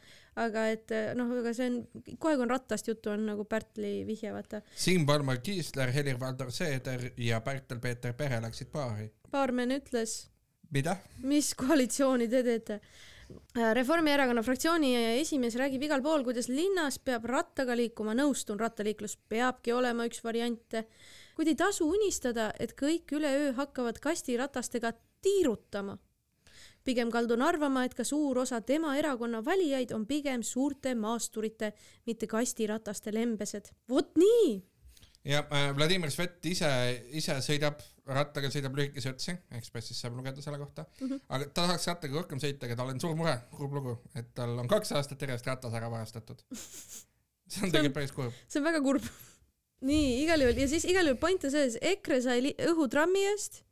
[0.44, 1.80] aga et noh, aga see on,
[2.16, 4.62] kogu aeg on rattast juttu, on nagu Pärtli vihje, vaata.
[4.86, 9.10] Siim Valmar Kiisler, Helir-Valdor Seeder ja Pärtel-Peeter Pere läksid paari.
[9.34, 10.20] Baarmen ütles,
[10.74, 10.98] mida?
[11.26, 12.80] mis koalitsiooni te teete?
[13.54, 20.08] Reformierakonna fraktsiooni esimees räägib igal pool, kuidas linnas peab rattaga liikuma, nõustun, rattaliiklus peabki olema
[20.10, 20.88] üks variante,
[21.38, 25.98] kuid ei tasu unistada, et kõik üleöö hakkavad kastiratastega tiirutama.
[26.84, 31.74] pigem kaldun arvama, et ka suur osa tema erakonna valijaid on pigem suurte maasturite,
[32.06, 33.70] mitte kastirataste lembesed.
[33.90, 34.64] vot nii,
[35.26, 36.70] ja äh, Vladimir Svet ise,
[37.16, 41.08] ise sõidab rattaga, sõidab lühikesi otsi, Ekspressis saab lugeda selle kohta mm.
[41.08, 41.22] -hmm.
[41.30, 44.58] aga ta tahaks rattaga rohkem sõita, aga tal on suur mure, kurb lugu, et tal
[44.60, 46.44] on kaks aastat järjest ratas ära varastatud.
[47.48, 48.34] see on tegelikult päris kurb.
[48.48, 49.12] see on väga kurb.
[49.82, 53.64] nii, igal juhul ja siis igal juhul point on selles, EKRE sai õhutrammi eest,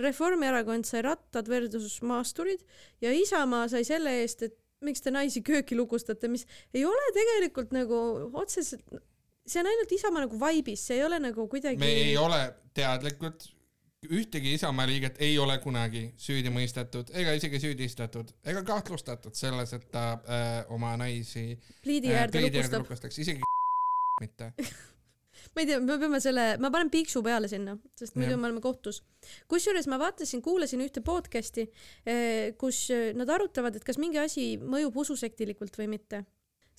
[0.00, 2.60] Reformierakond sai rattad versus maasturid
[3.02, 7.72] ja Isamaa sai selle eest, et miks te naisi kööki lukustate, mis ei ole tegelikult
[7.74, 7.96] nagu
[8.40, 8.84] otseselt,
[9.50, 12.40] see on ainult Isamaa nagu vaibis, see ei ole nagu kuidagi me ei ole
[12.76, 13.48] teadlikud,
[14.10, 19.90] ühtegi Isamaa liiget ei ole kunagi süüdi mõistetud ega isegi süüdistatud ega kahtlustatud selles, et
[19.92, 21.52] ta äh, oma naisi
[21.84, 22.86] pliidi äh, äärde lukustab.
[22.86, 23.44] lukustaks, isegi
[24.24, 24.52] mitte.
[25.54, 28.62] ma ei tea, me peame selle, ma panen piiksu peale sinna, sest muidu me oleme
[28.64, 29.02] kohtus.
[29.50, 31.66] kusjuures ma vaatasin, kuulasin ühte podcast'i,
[32.60, 36.24] kus eh, nad arutavad, et kas mingi asi mõjub ususektilikult või mitte.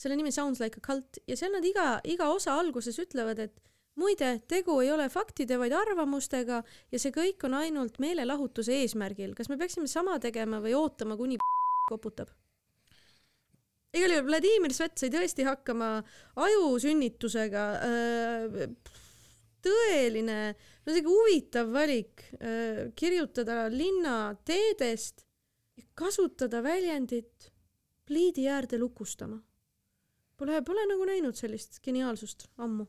[0.02, 3.60] Selle nimi Sounds like a cult ja seal nad iga, iga osa alguses ütlevad, et
[4.00, 6.62] muide, tegu ei ole faktide, vaid arvamustega
[6.92, 9.36] ja see kõik on ainult meelelahutuse eesmärgil.
[9.38, 11.38] kas me peaksime sama tegema või ootama, kuni
[11.92, 12.32] koputab?
[13.92, 15.98] igal juhul Vladimir Svet sai tõesti hakkama
[16.40, 18.94] ajusünnitusega äh,
[19.62, 20.38] tõeline,
[20.86, 25.26] no siuke huvitav valik äh, kirjutada linna teedest
[25.78, 27.52] ja kasutada väljendit
[28.08, 29.38] pliidi äärde lukustama.
[30.42, 32.88] Pole, pole nagu näinud sellist geniaalsust ammu.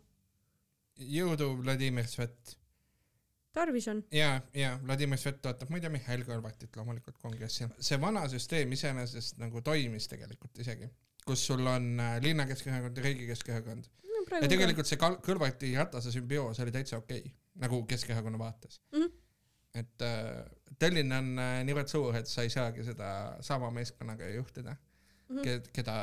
[0.96, 2.56] jõudu, Vladimir Svet.
[3.52, 3.98] tarvis on.
[4.12, 7.68] ja, ja Vladimir Svet toetab muide Mihhail Kõlvartit loomulikult kongressi.
[7.78, 10.88] see vana süsteem iseenesest nagu toimis tegelikult isegi,
[11.26, 13.90] kus sul on äh, linna keskerakond ja riigi keskerakond.
[14.14, 17.34] no ja tegelikult see Kõlvarti ja Ratase sümbioos oli täitsa okei okay,,
[17.66, 19.12] nagu Keskerakonna vaates Mhm.
[19.74, 20.40] et äh,
[20.78, 24.91] Tallinn on äh, niivõrd suur, et sa ei saagi seda sama meeskonnaga juhtida mm,
[25.32, 25.44] Mhm.
[25.44, 25.68] -hmm.
[25.72, 25.96] keda,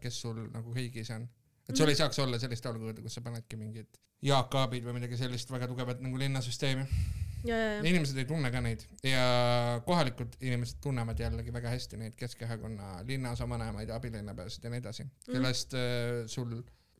[0.00, 1.28] kes sul nagu riigis on.
[1.68, 5.18] et sul ei saaks olla sellist olukorda, kus sa panedki mingid Jaak Aabid või midagi
[5.20, 6.86] sellist väga tugevat nagu linnasüsteemi.
[7.86, 13.90] inimesed ei tunne ka neid ja kohalikud inimesed tunnevad jällegi väga hästi neid Keskerakonna linnaosavanemaid,
[13.94, 16.56] abilinnapeasid ja nii edasi, kellest äh, sul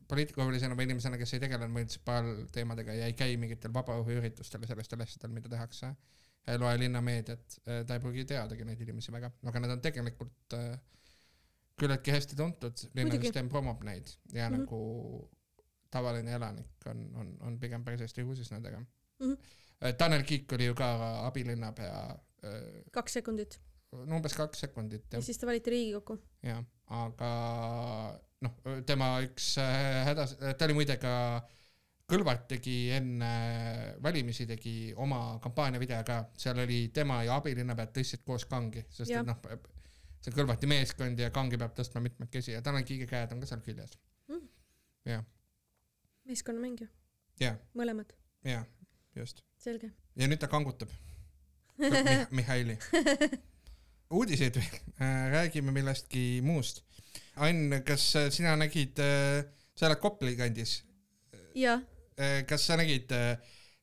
[0.07, 5.33] poliitikahuvilisena või inimesena, kes ei tegele munitsipaalteemadega ja ei käi mingitel vabaõhuüritustel ja sellistel asjadel,
[5.35, 5.91] mida tehakse,
[6.47, 10.77] ei loe linnameediat, ta ei pruugi teadagi neid inimesi väga, aga nad on tegelikult äh,
[11.79, 14.55] küllaltki hästi tuntud, linnasüsteem promob neid ja mm.
[14.55, 14.59] -hmm.
[14.59, 15.29] nagu
[15.91, 19.31] tavaline elanik on, on, on pigem päris hästi kursis nendega mm.
[19.31, 19.93] -hmm.
[19.97, 21.99] Tanel Kiik oli ju ka abilinnapea
[22.43, 23.59] äh, kaks sekundit
[23.93, 26.17] umbes kaks sekundit ja jah, siis ta valiti Riigikokku.
[26.43, 27.29] jah, aga
[28.43, 31.13] noh, tema üks äh, hädas, ta oli muide ka,
[32.07, 33.29] Kõlvart tegi enne
[33.99, 39.25] valimisi tegi oma kampaaniavideo ka, seal oli tema ja abilinnapead tõstsid koos kangi, sest Jah.
[39.25, 39.57] et noh,
[40.21, 43.49] see on Kõlvarti meeskond ja kangi peab tõstma mitmekesi ja Tanel Kiige käed on ka
[43.49, 43.97] seal küljes.
[44.31, 44.47] Mm.
[45.07, 45.25] jah,
[46.27, 46.87] meeskonnamäng ju,
[47.41, 48.11] jah, mõlemad,
[48.47, 48.65] jah,
[49.15, 49.43] just.
[49.61, 49.91] selge.
[50.15, 50.91] ja nüüd ta kangutab
[51.77, 52.77] Mih- Mihhaili.
[54.09, 54.79] uudiseid veel,
[55.33, 56.81] räägime millestki muust.
[57.37, 58.97] Ain, kas äh, sina nägid,
[59.77, 60.79] sa oled Kopli kandis,
[61.57, 61.83] jah,
[62.49, 63.35] kas sa nägid äh,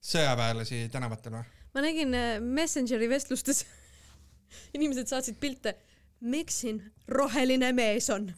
[0.05, 1.45] sõjaväelasi tänavatel või?
[1.75, 3.65] ma nägin äh, Messengeri vestlustes,
[4.77, 5.77] inimesed saatsid pilte,
[6.25, 8.31] miks siin roheline mees on.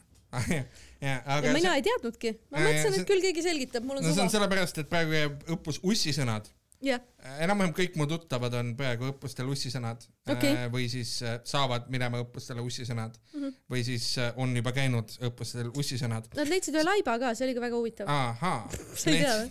[0.51, 0.63] ja
[1.01, 3.97] ja aga mina see, ei teadnudki, ma Äh, mõtlesin, see- et küll keegi selgitab, mul
[3.99, 4.33] on no see on suva.
[4.39, 6.49] sellepärast, et praegu jääb õppus ussisõnad.
[6.83, 6.99] jah,
[7.41, 12.61] enam-vähem kõik mu tuttavad on praegu õppustel ussisõnad äh, või siis äh, saavad minema õppustele
[12.65, 13.53] ussisõnad Mhm.
[13.71, 16.27] või siis äh, on juba käinud õppustel ussisõnad.
[16.35, 18.07] nad leidsid ühe laiba ka, see oli ka väga huvitav.
[18.09, 19.49] ahaa, sa ei tea või?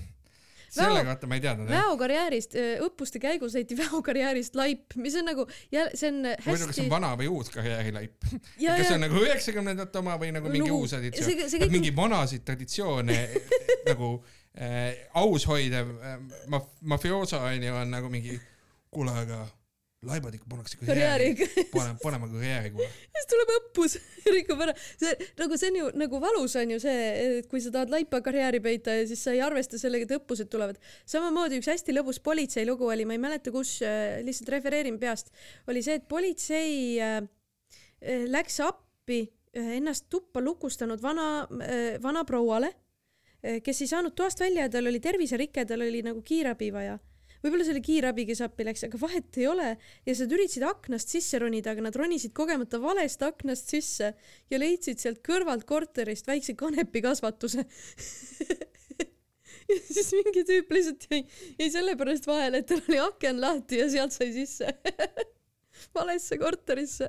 [0.77, 1.69] Selle kohta ma ei teadnud.
[1.73, 5.47] Väo karjäärist, õppuste käigus leiti Väo karjäärist laip, mis on nagu,
[5.95, 8.17] see on huvitav, kas see hästi on vana või uus karjäärilaip?
[8.65, 10.95] ja, kas see ja on nagu üheksakümnendate oma või nagu mingi Lugu- uus
[11.27, 13.19] see- see et kõik- mingi vanasid traditsioone
[13.91, 14.11] nagu
[14.57, 16.19] äh, aus hoidev äh,
[16.53, 18.39] maf-, mafioso onju on nagu mingi,
[18.93, 19.45] kuule aga
[20.07, 21.33] laibad ikka pannakse karjääri,
[21.75, 22.89] paneme, paneme karjääri kuule.
[23.17, 23.99] siis tuleb õppus
[24.37, 24.75] rikub ära.
[25.01, 27.07] see nagu see on ju nagu valus on ju see,
[27.39, 30.51] et kui sa tahad laipa karjääri peita ja siis sa ei arvesta sellega, et õppused
[30.53, 30.81] tulevad.
[31.09, 33.79] samamoodi üks hästi lõbus politseilugu oli, ma ei mäleta, kus,
[34.27, 35.33] lihtsalt refereerin peast,
[35.71, 37.19] oli see, et politsei äh,
[38.03, 42.73] äh, läks appi äh, ennast tuppa lukustanud vana äh,, vanaprouale,
[43.63, 46.97] kes ei saanud toast välja ja tal oli terviserike, tal oli nagu kiirabi vaja
[47.45, 51.15] võib-olla see oli kiirabi, kes appi läks, aga vahet ei ole ja nad üritasid aknast
[51.15, 54.13] sisse ronida, aga nad ronisid kogemata valest aknast sisse
[54.51, 57.67] ja leidsid sealt kõrvalt korterist väikse kanepikasvatuse.
[59.71, 61.25] ja siis mingi tüüp lihtsalt jäi,
[61.61, 64.73] jäi sellepärast vahele, et tal oli aken lahti ja sealt sai sisse.
[65.95, 67.09] valesse korterisse.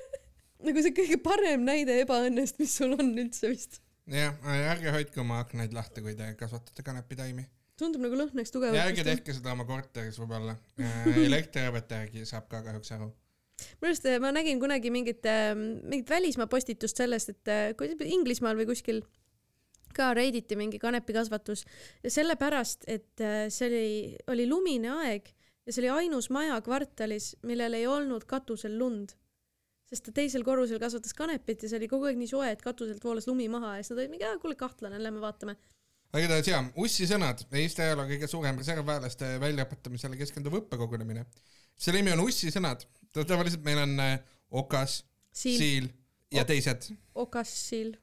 [0.64, 3.80] nagu see kõige parem näide ebaõnnest, mis sul on üldse vist.
[4.10, 4.36] jah,
[4.72, 7.46] ärge hoidke oma aknaid lahti, kui te kasvatate kanepitaimi.
[7.80, 8.80] Tundub nagu lõhnaks ja tugevalt.
[8.84, 10.56] ärge tehke seda oma korteris võib-olla.
[11.28, 13.10] elektriarvete järgi saab ka kahjuks aru.
[13.80, 15.26] minu arust äh, ma nägin kunagi mingit,
[15.82, 19.04] mingit välismaa postitust sellest, et äh, kuidas Inglismaal või kuskil
[19.94, 21.64] ka reiditi mingi kanepikasvatus
[22.02, 23.90] ja sellepärast, et äh, see oli,
[24.34, 25.30] oli lumine aeg
[25.64, 29.14] ja see oli ainus maja kvartalis, millel ei olnud katusel lund.
[29.84, 33.04] sest ta teisel korrusel kasvatas kanepit ja see oli kogu aeg nii soe, et katuselt
[33.04, 35.56] voolas lumi maha ja siis nad olid mingi, kuule kahtlane, lähme vaatame.
[36.14, 41.24] Aga igatahes jaa, ussisõnad, Eesti ajaloo kõige suurem reservväelaste väljaõpetamisele keskenduv õppekogunemine.
[41.74, 42.84] selle nimi on ussisõnad,
[43.16, 44.14] tavaliselt meil on äh,
[44.54, 45.00] okas,
[45.34, 45.88] siil, siil
[46.34, 46.86] ja teised,
[47.18, 47.96] okassil,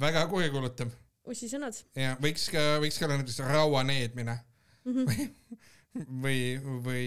[0.00, 0.92] väga kurikuulutav
[1.32, 4.36] ussisõnad ja võiks ka, võiks ka olla näiteks rauaneedmine
[4.84, 5.06] mm.
[5.06, 6.08] -hmm.
[6.24, 6.40] või,
[6.84, 7.06] või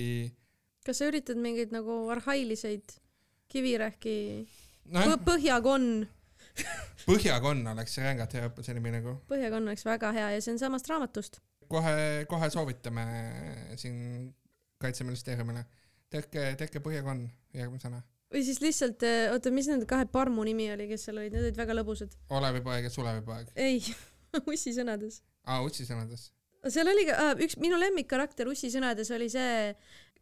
[0.88, 2.98] kas sa üritad mingeid nagu arhailiseid
[3.52, 4.17] kivirähki
[4.88, 6.06] Põ, põhjakonn,
[7.08, 9.17] põhjakonn oleks rängalt hea õppuse nimi nagu.
[9.30, 11.41] põhjakonn oleks väga hea ja see on samast raamatust.
[11.72, 13.06] kohe, kohe soovitame
[13.80, 13.98] siin
[14.82, 15.65] kaitseministeeriumile,
[16.13, 18.02] tehke, tehke põhjakonn järgmisena.
[18.34, 21.62] või siis lihtsalt, oota, mis nende kahe parmu nimi oli, kes seal olid, need olid
[21.62, 22.17] väga lõbusad.
[22.39, 23.54] Olevipoeg ja Sulevipoeg.
[23.56, 23.80] ei,
[24.54, 25.22] ussisõnades.
[25.48, 26.32] aa, ussisõnades.
[26.67, 29.72] seal oli ka üks minu lemmikkarakter Ussi sõnades oli see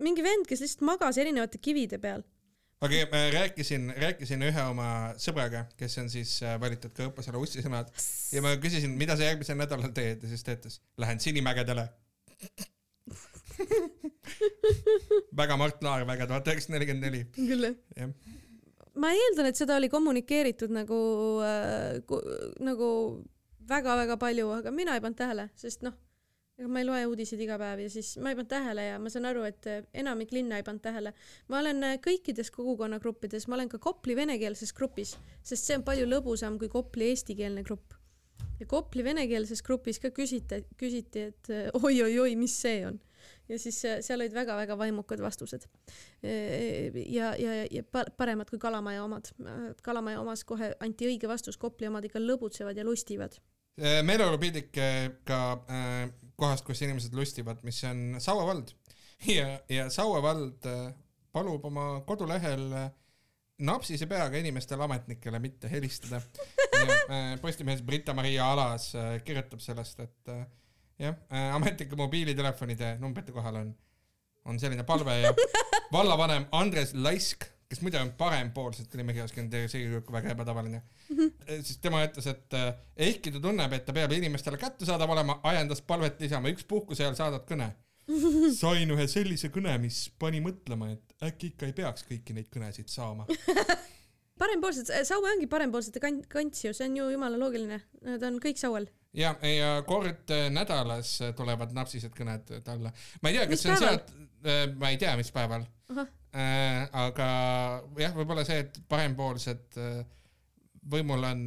[0.03, 2.23] mingi vend, kes lihtsalt magas erinevate kivide peal.
[2.81, 4.87] Okei okay,, ma rääkisin, rääkisin ühe oma
[5.21, 7.91] sõbraga, kes on siis äh, valitud ka õppesala Ussi sõnad
[8.35, 11.87] ja ma küsisin, mida sa järgmisel nädalal teed ja siis ta ütles, lähen Sinimägedele
[15.39, 17.21] väga Mart Laar väga tuhat üheksasada nelikümmend neli.
[17.37, 18.09] küll jah.
[18.99, 20.99] ma eeldan, et seda oli kommunikeeritud nagu
[21.45, 22.01] äh,,
[22.63, 22.89] nagu
[23.69, 25.95] väga-väga palju, aga mina ei pannud tähele, sest noh,
[26.55, 29.11] ega ma ei loe uudiseid iga päev ja siis ma ei pannud tähele ja ma
[29.11, 31.11] saan aru, et enamik linna ei pannud tähele.
[31.51, 36.59] ma olen kõikides kogukonnagruppides, ma olen ka Kopli venekeelses grupis, sest see on palju lõbusam
[36.61, 37.97] kui Kopli eestikeelne grupp.
[38.59, 43.01] ja Kopli venekeelses grupis ka küsiti, küsiti, et oi-oi-oi, mis see on
[43.49, 45.67] ja siis seal olid väga-väga vaimukad vastused.
[46.23, 47.83] ja, ja, ja
[48.17, 49.27] paremad kui Kalamaja omad.
[49.83, 53.35] Kalamaja omas kohe anti õige vastus, Kopli omad ikka lõbutsevad ja lustivad.
[54.07, 54.71] meeleolupiidik
[55.25, 55.39] ka
[55.69, 58.73] äh, kohast, kus inimesed lustivad, mis on Saue vald
[59.29, 60.91] ja, ja Saue vald äh,
[61.35, 62.89] palub oma kodulehel äh,
[63.65, 66.19] napsise peaga inimestele ametnikele mitte helistada.
[67.41, 68.89] Postimehes Britta-Maria Alas
[69.23, 70.31] kirjutab sellest, et
[70.99, 73.69] jah äh,, ametlike mobiilitelefonide numbrite kohal on,
[74.45, 75.31] on selline palve ja
[75.95, 81.61] vallavanem Andres Laisk, kes muide on parempoolsete nimekirjas, kes on tegelikult väga ebatavaline mm, -hmm.
[81.61, 82.59] siis tema ütles, et
[83.07, 87.19] ehkki ta tunneb, et ta peab inimestele kättesaadav olema, ajendas palvet lisama üks puhkuse ajal
[87.19, 87.71] saadad kõne.
[88.61, 92.91] sain ühe sellise kõne, mis pani mõtlema, et äkki ikka ei peaks kõiki neid kõnesid
[92.93, 93.25] saama
[94.41, 98.61] parempoolsed, Saue ongi parempoolsete kant-, kants ju, see on ju jumala loogiline, nad on kõik
[98.61, 102.91] Sauel ja, ja kord äh, nädalas tulevad napsised kõned talle.
[103.21, 105.65] ma ei tea, kas mis see on see, et ma ei tea, mis päeval.
[106.35, 107.27] Äh, aga
[108.01, 110.01] jah, võib-olla see, et parempoolsed äh,
[110.91, 111.45] võimul on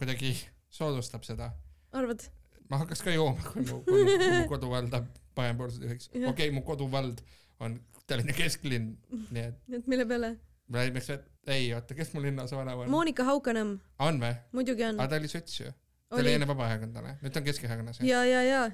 [0.00, 0.32] kuidagi
[0.78, 1.50] soodustab seda.
[1.92, 2.24] arvad?
[2.72, 5.02] ma hakkaks ka jooma, kui mu, kui mu, mu koduvalda
[5.36, 6.08] parempoolsed juhiks.
[6.14, 7.20] okei okay,, mu koduvald
[7.64, 7.76] on
[8.08, 8.90] Tallinna kesklinn,
[9.32, 9.60] nii et.
[9.78, 10.34] et mille peale?
[10.72, 12.92] miks, et ei, oota, kes mu linnaosavanem on?
[12.92, 13.76] Monika Haukanõmm.
[14.08, 14.34] on või?
[14.56, 15.00] muidugi on.
[15.00, 15.68] aga ta oli sots ju
[16.14, 18.00] ta oli enne Vabaerakondlane, nüüd ta on Keskerakonnas.
[18.04, 18.64] ja, ja, ja.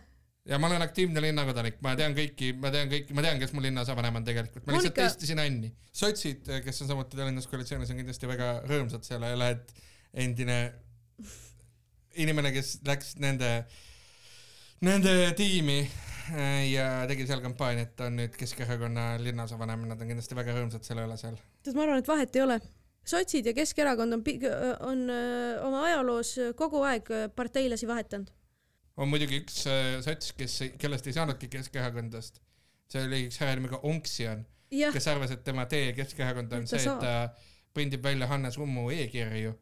[0.50, 3.62] Ja ma olen aktiivne linnakodanik, ma tean kõiki, ma tean kõiki, ma tean, kes mu
[3.64, 5.06] linnaosavanem on tegelikult, ma lihtsalt Monika...
[5.06, 5.70] testisin Anni.
[6.02, 9.74] sotsid, kes on samuti Tallinnas koalitsioonis, on kindlasti väga rõõmsad selle üle, et
[10.26, 10.58] endine
[12.18, 13.50] inimene, kes läks nende,
[14.86, 20.58] nende tiimi äh, ja tegi seal kampaaniat, on nüüd Keskerakonna linnaosavanem, nad on kindlasti väga
[20.58, 21.38] rõõmsad selle üle seal.
[21.62, 22.58] tead, ma arvan, et vahet ei ole
[23.06, 24.26] sotsid ja Keskerakond on,
[24.86, 28.34] on öö, oma ajaloos kogu aeg parteilasi vahetanud.
[29.00, 29.62] On muidugi üks
[30.04, 32.40] sots, kes, kellest ei saanudki Keskerakondlast.
[32.90, 37.02] see oli üks härra nimega Onksjan, kes arvas, et tema tee Keskerakonda on see, et
[37.02, 37.14] ta
[37.74, 39.54] prindib välja Hannes Rummu e-kirju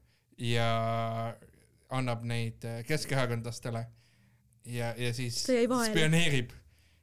[0.49, 0.69] ja
[1.93, 3.85] annab neid keskerakondlastele
[4.69, 6.53] ja, ja siis spioneerib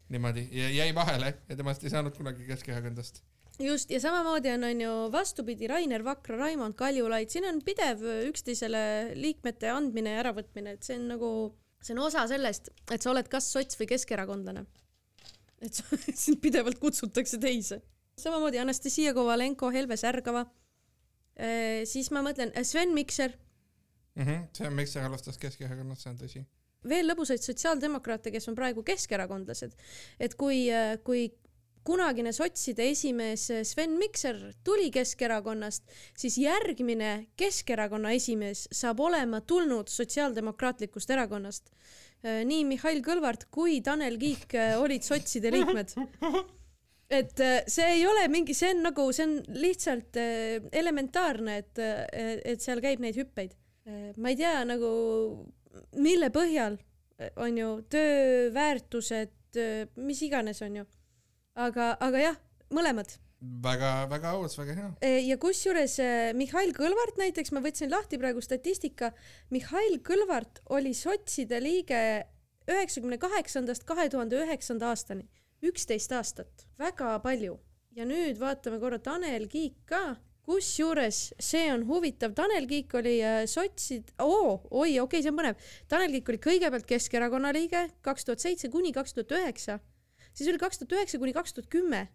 [0.10, 0.48] niimoodi.
[0.54, 3.24] Ja jäi vahele ja temast ei saanud kunagi Keskerakondlast
[3.60, 8.82] just, ja samamoodi on, on ju vastupidi, Rainer Vakra, Raimond Kaljulaid, siin on pidev üksteisele
[9.16, 11.30] liikmete andmine ja äravõtmine, et see on nagu,
[11.86, 14.66] see on osa sellest, et sa oled kas sots või keskerakondlane.
[15.66, 15.82] et
[16.24, 17.82] sind pidevalt kutsutakse teise.
[18.20, 20.46] samamoodi Anastasia Kovalenko, Helve Särgava
[21.36, 21.86] e,.
[21.86, 23.32] siis ma mõtlen Sven Mikser
[24.16, 24.24] mm.
[24.24, 24.46] -hmm.
[24.58, 26.46] Sven Mikser alustas Keskerakonnast, see on tõsi
[26.90, 29.74] veel lõbusaid sotsiaaldemokraate, kes on praegu keskerakondlased.
[30.20, 30.68] et kui,
[31.04, 31.32] kui
[31.86, 35.86] kunagine sotside esimees Sven Mikser tuli Keskerakonnast,
[36.18, 41.70] siis järgmine Keskerakonna esimees saab olema tulnud Sotsiaaldemokraatlikust Erakonnast.
[42.26, 45.94] Äh, nii Mihhail Kõlvart kui Tanel Kiik äh, olid sotside liikmed.
[47.20, 50.18] et see ei ole mingi, see on nagu, see on lihtsalt
[50.74, 51.84] elementaarne, et,
[52.50, 53.54] et seal käib neid hüppeid.
[54.18, 54.90] ma ei tea nagu,
[56.02, 56.80] mille põhjal
[57.38, 59.62] on ju töö, väärtused,
[60.02, 60.88] mis iganes on ju
[61.56, 62.42] aga, aga jah,
[62.74, 63.16] mõlemad.
[63.66, 64.90] Väga-väga aus, väga hea.
[65.04, 69.12] E, ja kusjuures e, Mihhail Kõlvart näiteks, ma võtsin lahti praegu statistika,
[69.54, 72.00] Mihhail Kõlvart oli sotside liige
[72.72, 75.28] üheksakümne kaheksandast kahe tuhande üheksanda aastani,
[75.66, 77.60] üksteist aastat, väga palju.
[77.96, 83.46] ja nüüd vaatame korra Tanel Kiik ka, kusjuures see on huvitav, Tanel Kiik oli e,
[83.48, 85.70] sotsid oh,, oi, okei okay,, see on põnev.
[85.88, 89.80] Tanel Kiik oli kõigepealt Keskerakonna liige kaks tuhat seitse kuni kaks tuhat üheksa
[90.36, 92.06] siis oli kaks tuhat üheksa kuni kaks tuhat kümme,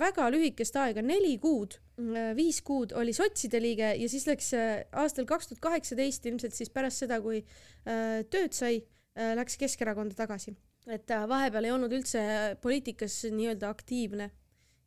[0.00, 4.72] väga lühikest aega, neli kuud, äh, viis kuud oli sotside liige ja siis läks äh,
[5.02, 8.80] aastal kaks tuhat kaheksateist ilmselt siis pärast seda, kui äh, tööd sai,
[9.20, 10.52] läks Keskerakonda tagasi.
[10.86, 12.20] et vahepeal ei olnud üldse
[12.62, 14.30] poliitikas nii-öelda aktiivne.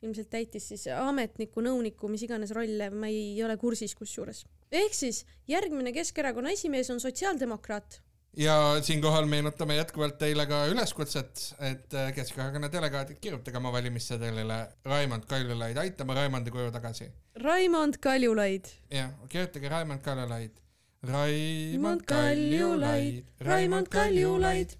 [0.01, 4.45] ilmselt täitis siis ametniku, nõuniku, mis iganes rolle, ma ei ole kursis kusjuures.
[4.71, 7.99] ehk siis järgmine Keskerakonna esimees on sotsiaaldemokraat
[8.37, 15.27] ja siinkohal meenutame jätkuvalt teile ka üleskutset, et äh, Keskerakonna delegaadid kirjutage oma valimissedelile Raimond
[15.29, 17.11] Kaljulaid aitama Raimondi koju tagasi.
[17.35, 18.65] Raimond Kaljulaid.
[18.91, 20.57] jah, kirjutage Raimond Kaljulaid.
[21.03, 24.77] Raimond Kaljulaid, Raimond Kaljulaid.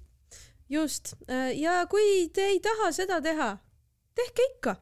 [0.70, 1.14] just,
[1.56, 3.58] ja kui te ei taha seda teha,
[4.16, 4.76] tehke ikka.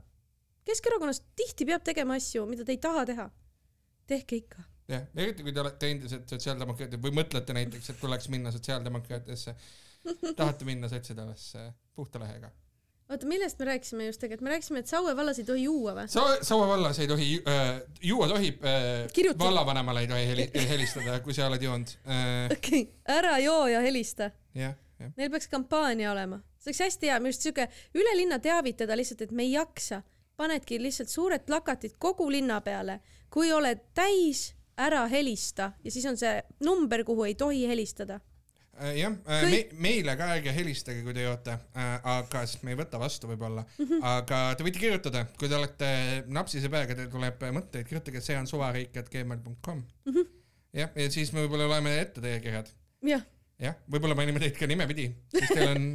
[0.65, 3.29] Keskerakonnas tihti peab tegema asju, mida te ei taha teha.
[4.07, 8.51] tehke ikka jah, eriti kui te olete endised sotsiaaldemokraadid või mõtlete näiteks, et tuleks minna
[8.55, 9.55] sotsiaaldemokraatidesse,
[10.35, 12.51] tahate minna sotsidesse puhta lehega.
[13.11, 16.11] oota, millest me rääkisime just tegelikult, me rääkisime, et Saue vallas ei tohi juua või?
[16.11, 21.35] Saue, Saue vallas ei tohi äh,, juua tohib äh,, vallavanemale ei tohi heli, helistada, kui
[21.35, 22.45] sa oled joonud äh,.
[22.51, 24.31] okei okay., ära joo ja helista.
[24.55, 25.11] jah, jah.
[25.17, 27.67] Neil peaks kampaania olema, see oleks hästi hea, minu arust siuke
[27.99, 30.03] üle linna teavitada lihtsalt, et me ei jaksa
[30.41, 32.99] panedki lihtsalt suured plakatid kogu linna peale,
[33.33, 38.19] kui oled täis, ära helista ja siis on see number, kuhu ei tohi helistada
[38.79, 42.75] äh, jah äh, me,, meile ka ärge helistage, kui te joote äh,, aga sest me
[42.75, 44.07] ei võta vastu võib-olla mm, -hmm.
[44.13, 45.91] aga te võite kirjutada, kui te olete
[46.27, 50.31] napsise peaga, teil tuleb mõtteid, kirjutage, see on suvariik.gmail.com mm -hmm.
[50.83, 52.73] jah, ja siis me võib-olla loeme ette teie kirjad.
[53.01, 53.27] jah
[53.61, 55.85] jah, võib-olla mainime teid ka nimepidi, siis teil on,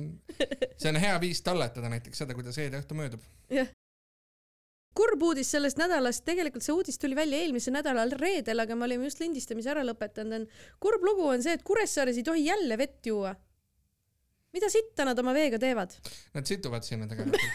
[0.78, 3.24] see on hea viis talletada näiteks seda, kuidas reede õhtu möödub.
[3.52, 3.70] jah,
[4.96, 9.08] kurb uudis sellest nädalast, tegelikult see uudis tuli välja eelmisel nädalal reedel, aga me olime
[9.08, 10.48] just lindistamise ära lõpetanud.
[10.80, 13.34] kurb lugu on see, et Kuressaares ei tohi jälle vett juua.
[14.56, 15.92] mida sitta nad oma veega teevad?
[16.34, 17.42] Nad situvad sinna tegelikult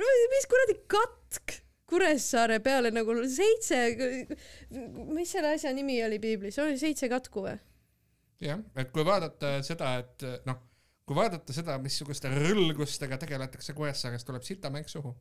[0.00, 3.76] no mis kuradi katk Kuressaare peale nagu seitse,
[5.14, 7.58] mis selle asja nimi oli piiblis, oli seitse katku või?
[8.42, 10.58] jah, et kui vaadata seda, et noh
[11.06, 15.14] kui vaadata seda, missuguste rõlgustega tegeletakse Kuressaares, tuleb sitamäng suhu.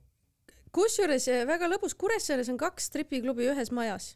[0.75, 4.15] kusjuures eh, väga lõbus, Kuressaares on kaks stripiklubi ühes majas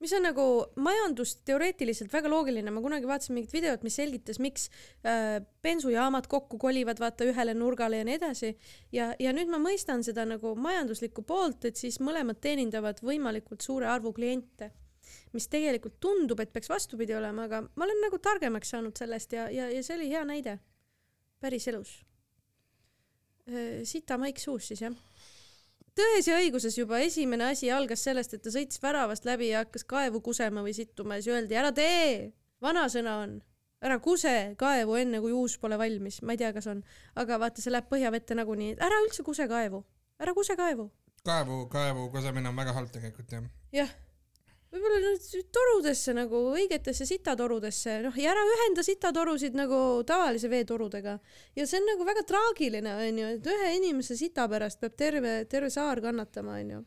[0.00, 0.44] mis on nagu
[0.80, 4.68] majandusteoreetiliselt väga loogiline, ma kunagi vaatasin mingit videot, mis selgitas, miks
[5.04, 8.54] äh, bensujaamad kokku kolivad vaata ühele nurgale ja nii edasi.
[8.96, 13.90] ja, ja nüüd ma mõistan seda nagu majanduslikku poolt, et siis mõlemad teenindavad võimalikult suure
[13.92, 14.70] arvu kliente
[15.32, 19.48] mis tegelikult tundub, et peaks vastupidi olema, aga ma olen nagu targemaks saanud sellest ja,
[19.52, 20.58] ja, ja see oli hea näide
[21.40, 22.00] päriselus.
[23.88, 24.96] Sita maik suus siis jah.
[25.96, 29.84] tões ja õiguses juba esimene asi algas sellest, et ta sõitis väravast läbi ja hakkas
[29.90, 32.30] kaevu kusema või sittuma ja siis öeldi ära tee,
[32.62, 33.34] vanasõna on,
[33.82, 36.84] ära kuse kaevu enne kui uus pole valmis, ma ei tea, kas on,
[37.18, 39.82] aga vaata, see läheb põhjavette nagunii, ära üldse kuse kaevu,
[40.22, 40.90] ära kuse kaevu.
[41.26, 43.50] kaevu, kaevu kusemine on väga halb tegelikult jah.
[43.74, 43.90] jah
[44.70, 51.16] võib-olla nüüd torudesse nagu õigetesse sitatorudesse, noh ja ära ühenda sitatorusid nagu tavalise veetorudega.
[51.56, 55.70] ja see on nagu väga traagiline onju, et ühe inimese sita pärast peab terve, terve
[55.74, 56.84] saar kannatama onju.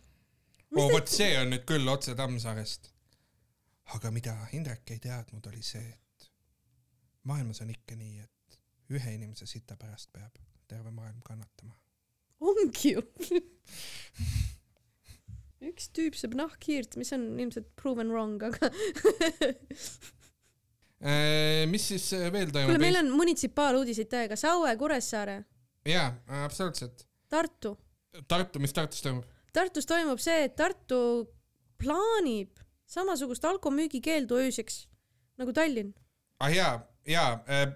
[0.77, 2.89] oo vot see on nüüd küll otse Tammsaarest.
[3.97, 6.31] aga mida Indrek ei teadnud, oli see, et
[7.27, 8.59] maailmas on ikka nii, et
[8.95, 11.75] ühe inimese sita pärast peab terve maailm kannatama.
[12.39, 13.03] ongi ju
[15.69, 18.69] üks tüüp saab nahkhiirt, mis on ilmselt proven wrong, aga
[21.03, 22.71] äh, mis siis äh, veel toimub?
[22.71, 25.43] kuule, meil on munitsipaaluudiseid täiega, Saue, Kuressaare.
[25.89, 26.09] jaa,
[26.43, 27.07] absoluutselt.
[27.33, 27.75] Tartu.
[28.29, 29.25] Tartu, mis Tartus toimub?
[29.53, 30.99] Tartus toimub see, et Tartu
[31.81, 34.83] plaanib samasugust alkomüügikeeldu ööseks
[35.41, 35.93] nagu Tallinn.
[36.39, 36.73] ah jaa,
[37.09, 37.67] jaa äh,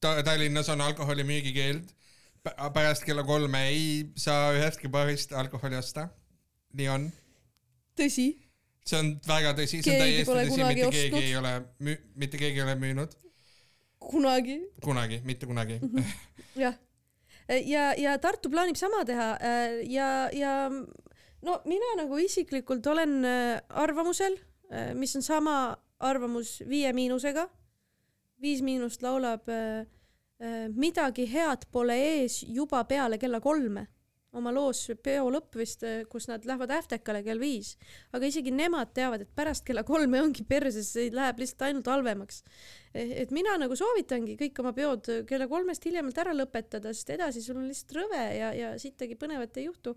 [0.00, 1.92] ta, Tallinnas on alkoholi müügikeeld.
[2.74, 6.08] pärast kella kolme ei saa ühestki baarist alkoholi osta.
[6.72, 7.10] nii on
[7.98, 8.28] tõsi.
[8.86, 10.94] see on väga tõsi, see on täiesti tõsi, mitte ostnud.
[10.96, 11.52] keegi ei ole
[12.18, 13.18] mitte keegi ei ole müünud.
[14.10, 14.58] kunagi.
[14.82, 15.78] kunagi, mitte kunagi
[16.62, 16.78] jah,
[17.48, 20.54] ja, ja Tartu plaanib sama teha äh, ja, ja
[21.42, 24.38] no mina nagu isiklikult olen äh, arvamusel,
[24.72, 27.48] äh, mis on sama arvamus Viie Miinusega.
[28.42, 29.46] Viis Miinust laulab
[30.74, 33.84] midagi head pole ees juba peale kella kolme
[34.38, 37.74] oma loos peo lõpp vist, kus nad lähevad äftekale kell viis,
[38.16, 42.42] aga isegi nemad teavad, et pärast kella kolme ongi perses, see läheb lihtsalt ainult halvemaks.
[42.94, 47.60] et mina nagu soovitangi kõik oma peod kella kolmest hiljemalt ära lõpetada, sest edasi sul
[47.60, 49.94] on lihtsalt rõve ja, ja sittagi põnevat ei juhtu.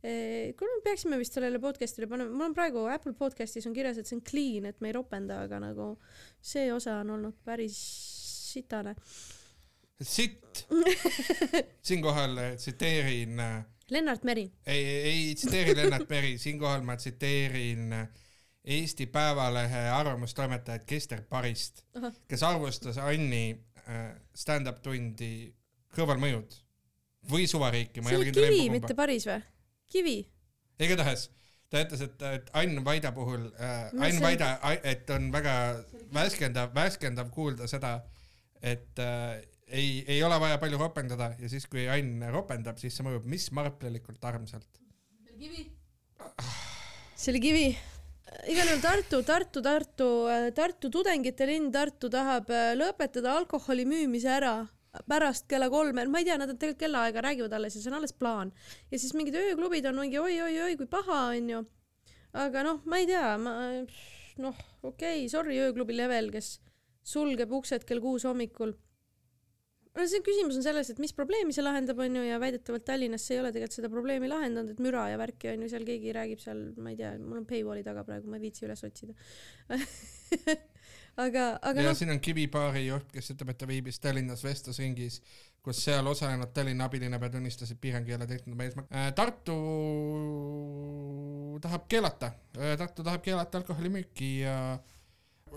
[0.00, 4.06] kuule, me peaksime vist sellele podcast'ile panema, mul on praegu Apple podcast'is on kirjas, et
[4.06, 5.94] see on clean, et me ei ropenda, aga nagu
[6.40, 7.80] see osa on olnud päris
[8.52, 8.94] sitane
[10.02, 10.68] sitt.
[11.88, 13.40] siinkohal tsiteerin
[13.90, 14.50] Lennart Meri.
[14.66, 17.94] ei, ei tsiteeri Lennart Meri, siinkohal ma tsiteerin
[18.68, 21.84] Eesti Päevalehe arvamustoimetajat Kester Parist,
[22.28, 23.44] kes arvustas Anni
[23.88, 25.54] äh, stand-up tundi
[25.96, 26.52] Kõrvalmõjud
[27.30, 28.02] või Suvariiki.
[28.04, 29.40] see oli Kivi, mitte Paris või?
[29.88, 30.18] Kivi.
[30.84, 31.30] igatahes
[31.70, 35.54] ta ütles, et, et Ain Vaida puhul äh,, see- Vaida, et on väga
[36.14, 37.94] värskendav, värskendav kuulda seda,
[38.62, 39.40] et äh,
[39.70, 43.48] ei, ei ole vaja palju ropendada ja siis, kui Ain ropendab, siis see mõjub mis
[43.56, 44.80] marplelikult armsalt.
[47.14, 47.66] see oli kivi.
[48.52, 50.08] igal juhul Tartu, Tartu, Tartu,
[50.54, 54.56] Tartu tudengite linn Tartu tahab äh, lõpetada alkoholi müümise ära
[55.08, 57.98] pärast kella kolme, ma ei tea, nad on tegelikult kellaaega räägivad alles ja see on
[57.98, 58.52] alles plaan.
[58.90, 61.62] ja siis mingid ööklubid on mingi oi-oi-oi kui paha onju.
[62.32, 63.54] aga noh, ma ei tea, ma
[64.42, 66.56] noh, okei okay,, sorry ööklubi level, kes
[67.04, 68.74] sulgeb uksed kell kuus hommikul
[69.96, 73.36] no see küsimus on selles, et mis probleemi see lahendab, onju, ja väidetavalt Tallinnas see
[73.36, 76.64] ei ole tegelikult seda probleemi lahendanud, et müra ja värki onju, seal keegi räägib seal,
[76.82, 79.16] ma ei tea, mul on paywall'i taga praegu, ma ei viitsi üles otsida
[81.24, 85.20] aga, aga ja noh, siin on Kivibaari juht, kes ütleb, et ta viibis Tallinnas vestlusringis,
[85.64, 89.10] kus seal osalenud Tallinna abilinnapea tunnistas, et piirang ei ole oma eesmärk äh,.
[89.18, 89.58] Tartu
[91.64, 94.56] tahab keelata, Tartu tahab keelata alkoholimüüki ja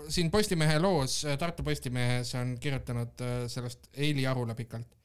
[0.08, 4.98] siin Postimehe loos, Tartu Postimehes on kirjutanud äh, sellest Eili Arula pikalt.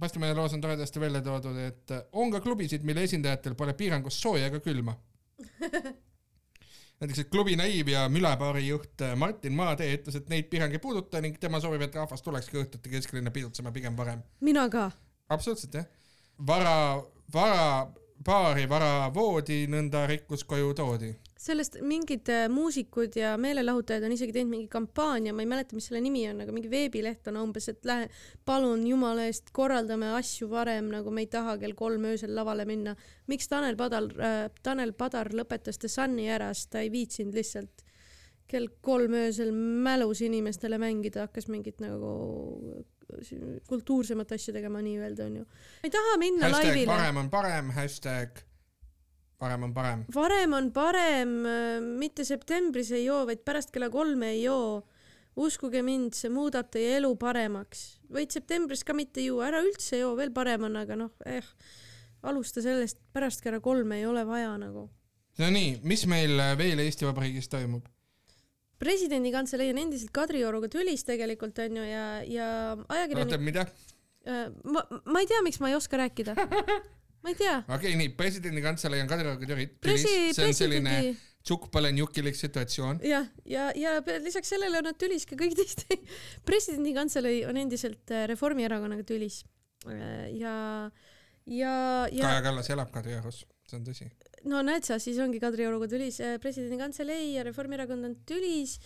[0.00, 4.22] Postimehe loos on toredasti välja toodud, et äh, on ka klubisid, mille esindajatel pole piirangust
[4.22, 4.96] sooja ega külma.
[7.00, 10.82] näiteks, et klubi Naiv ja Mülabaari juht äh, Martin Maatee ütles, et neid piirang ei
[10.82, 14.22] puuduta ning tema soovib, et rahvas tulekski õhtuti kesklinna pidutsema pigem varem.
[14.40, 14.90] mina ka.
[15.28, 15.88] absoluutselt jah.
[16.46, 16.76] vara,
[17.32, 17.88] vara
[18.24, 21.10] baari, vara voodi, nõnda rikkus koju toodi.
[21.40, 25.86] Sellest mingid äh, muusikud ja meelelahutajad on isegi teinud mingi kampaania, ma ei mäleta, mis
[25.88, 28.10] selle nimi on, aga mingi veebileht on umbes, et lähe,
[28.44, 32.96] palun jumala eest korraldame asju varem, nagu me ei taha kell kolm öösel lavale minna.
[33.32, 37.86] miks Tanel Padar äh,, Tanel Padar lõpetas The Sun'i ära, sest ta ei viitsinud lihtsalt
[38.50, 42.84] kell kolm öösel mälus inimestele mängida, hakkas mingit nagu
[43.68, 45.48] kultuursemat asja tegema nii-öelda onju.
[45.84, 46.92] ei taha minna hashtag laivile.
[46.92, 48.44] parem on parem, hashtag
[49.40, 50.06] parem on parem.
[50.14, 51.34] varem on parem,
[51.98, 54.82] mitte septembris ei joo, vaid pärast kella kolme ei joo.
[55.40, 58.00] uskuge mind, see muudab teie elu paremaks.
[58.12, 61.46] võid septembris ka mitte juua, ära üldse joo, veel parem on, aga noh, eh,
[62.22, 64.90] alusta sellest, pärast kella kolme ei ole vaja nagu.
[65.40, 67.88] Nonii, mis meil veel Eesti Vabariigis toimub?
[68.80, 72.46] presidendi kantselei on endiselt Kadrioruga tülis tegelikult onju ja, ja
[72.88, 73.66] ajakirjanik oota, mida?
[74.24, 76.36] äh,, ma, ma ei tea, miks ma ei oska rääkida.
[77.24, 77.58] ma ei tea.
[77.64, 83.00] okei okay,, nii, presidendi kantselei on Kadrioruga tülis, presi-, see on selline presidendi tšukk-pole-njukilik situatsioon.
[83.06, 85.96] jah, ja, ja, ja lisaks sellele on nad tülis ka kõik teiste.
[86.48, 89.42] presidendi kantselei on endiselt äh, Reformierakonnaga tülis.
[89.86, 90.54] ja,
[91.46, 91.74] ja,
[92.12, 94.10] ja Kaja Kallas elab Kadriorus, see on tõsi.
[94.50, 96.20] no näed sa, siis ongi Kadrioruga tülis.
[96.42, 98.76] presidendi kantselei ja Reformierakond on tülis.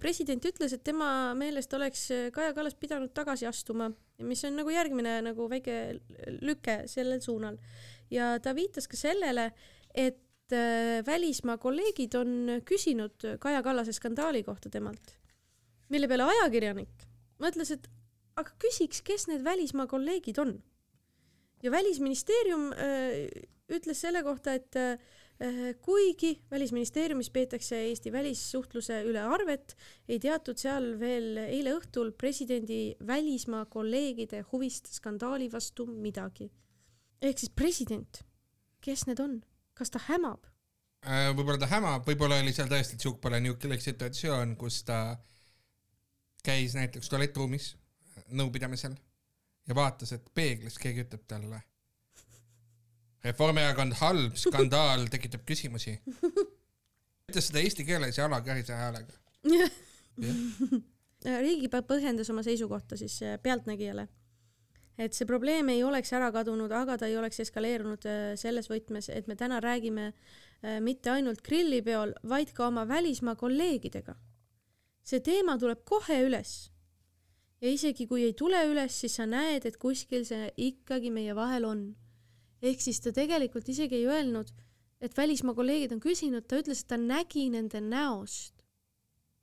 [0.00, 3.90] President ütles, et tema meelest oleks Kaja Kallas pidanud tagasi astuma,
[4.24, 5.98] mis on nagu järgmine nagu väike
[6.40, 7.58] lüke sellel suunal.
[8.10, 9.50] ja ta viitas ka sellele,
[9.94, 15.16] et äh, välismaa kolleegid on küsinud Kaja Kallase skandaali kohta temalt,
[15.92, 17.06] mille peale ajakirjanik
[17.42, 17.88] mõtles, et
[18.36, 20.56] aga küsiks, kes need välismaa kolleegid on.
[21.62, 23.26] ja välisministeerium äh,
[23.72, 24.98] ütles selle kohta, et äh,
[25.84, 29.74] kuigi välisministeeriumis peetakse Eesti välissuhtluse üle arvet,
[30.08, 36.50] ei teatud seal veel eile õhtul presidendi välismaa kolleegide huvist skandaali vastu midagi.
[37.22, 38.22] ehk siis president,
[38.80, 39.40] kes need on,
[39.74, 40.46] kas ta hämab?
[41.06, 45.18] Äh, võib-olla ta hämab, võib-olla oli seal tõesti tšukk-pole-njukilik situatsioon, kus ta
[46.46, 47.74] käis näiteks tualettruumis
[48.32, 48.96] nõupidamisel
[49.68, 51.60] ja vaatas, et peeglis keegi ütleb talle.
[53.26, 55.96] Reformierakond halb, skandaal tekitab küsimusi.
[57.26, 59.16] ütles seda eesti keeles ja alakärise häälega.
[61.26, 64.06] riigipäev põhjendas oma seisukohta siis äh, Pealtnägijale,
[64.98, 69.10] et see probleem ei oleks ära kadunud, aga ta ei oleks eskaleerunud äh, selles võtmes,
[69.12, 74.14] et me täna räägime äh, mitte ainult grillipeol, vaid ka oma välismaa kolleegidega.
[75.06, 76.70] see teema tuleb kohe üles.
[77.60, 81.64] ja isegi kui ei tule üles, siis sa näed, et kuskil see ikkagi meie vahel
[81.64, 81.86] on.
[82.66, 84.50] Ehk siis ta tegelikult isegi ei öelnud,
[85.00, 88.64] et välismaa kolleegid on küsinud, ta ütles, et ta nägi nende näost,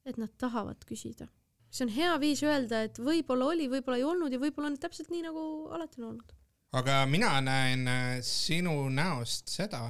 [0.05, 1.29] et nad tahavad küsida
[1.73, 5.09] see on hea viis öelda, et võib-olla oli, võib-olla ei olnud ja võib-olla on täpselt
[5.13, 5.43] nii, nagu
[5.73, 6.33] alati on olnud.
[6.79, 9.87] aga mina näen äh, sinu näost seda,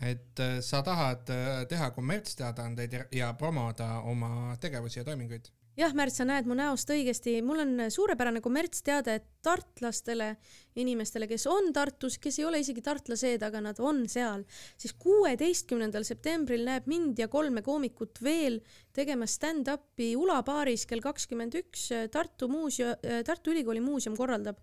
[0.00, 5.50] et äh, sa tahad äh, teha kommertsteadaandeid ja, ja promoda oma tegevusi ja toiminguid.
[5.78, 10.34] jah, Märt, sa näed mu näost õigesti, mul on suurepärane kommertsteade, tartlastele,
[10.80, 14.44] inimestele, kes on Tartus, kes ei ole isegi tartlased, aga nad on seal,
[14.80, 18.60] siis kuueteistkümnendal septembril näeb mind ja kolme koomikut veel
[18.94, 22.96] tegemas stand-up'i Ula baaris kell kakskümmend üks Tartu muuseum,
[23.26, 24.60] Tartu Ülikooli muuseum korraldab.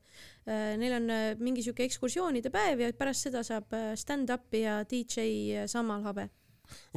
[0.47, 5.67] Neil on äh, mingi sihuke ekskursioonide päev ja pärast seda saab äh, stand-up'i ja DJ
[5.69, 6.29] Samal Habe.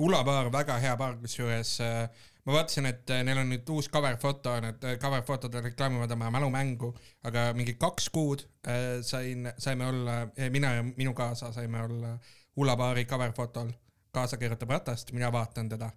[0.01, 3.89] Ula baar, väga hea baar, kusjuures äh, ma vaatasin, et äh, neil on nüüd uus
[3.89, 6.93] cover foto, need äh, cover fotod reklaamivad oma mälumängu,
[7.25, 10.19] aga mingi kaks kuud äh, sain, saime olla,
[10.53, 12.19] mina ja minu kaasa saime olla
[12.57, 13.73] Ula baari cover fotol.
[14.15, 15.89] kaasa kirjutab ratast, mina vaatan teda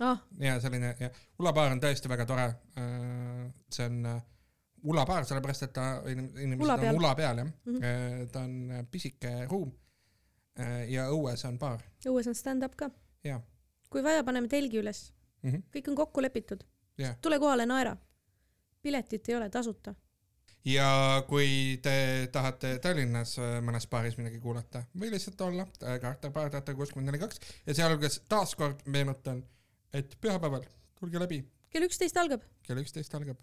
[0.00, 2.48] ah, ja selline ja Ula baar on tõesti väga tore.
[3.72, 4.20] see on äh,
[4.82, 6.96] Ula baar, sellepärast et ta, inimesed Ula on peal.
[6.98, 7.78] ula peal jah mm.
[7.78, 8.28] -hmm.
[8.32, 9.72] ta on äh, pisike ruum
[10.58, 12.90] äh, ja õues on baar õues on stand-up ka.
[13.90, 15.12] kui vaja, paneme telgi üles,
[15.42, 15.50] mm.
[15.50, 15.62] -hmm.
[15.76, 16.64] kõik on kokku lepitud.
[16.98, 17.16] Jah.
[17.22, 17.96] tule kohale, naera.
[18.82, 19.94] piletit ei ole tasuta.
[20.64, 25.66] ja kui te tahate Tallinnas äh, mõnes baaris midagi kuulata või lihtsalt olla,
[26.00, 29.42] Carter baar, Tartu kuuskümmend neli kaks ja sealhulgas taaskord meenutan,
[29.92, 30.64] et pühapäeval
[31.00, 33.38] tulge läbi, kell üksteist algab, kell üksteist algab.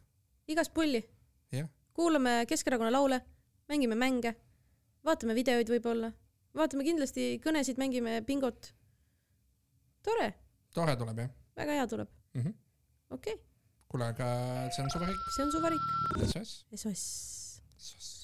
[0.47, 1.03] igast pulli.
[1.51, 1.67] Jah.
[1.93, 3.21] kuulame Keskerakonna laule,
[3.67, 4.35] mängime mänge,
[5.05, 6.13] vaatame videoid võib-olla,
[6.55, 8.73] vaatame kindlasti kõnesid, mängime bingot.
[10.03, 10.33] tore,
[10.73, 12.53] tore tuleb jah väga hea tuleb mm -hmm..
[13.17, 13.45] okei okay.,
[13.89, 14.25] kuule, aga
[14.75, 15.17] see on su valik.
[15.35, 15.81] see on su valik.
[16.31, 16.51] SOS.
[16.75, 17.03] SOS.
[17.77, 18.18] SOS.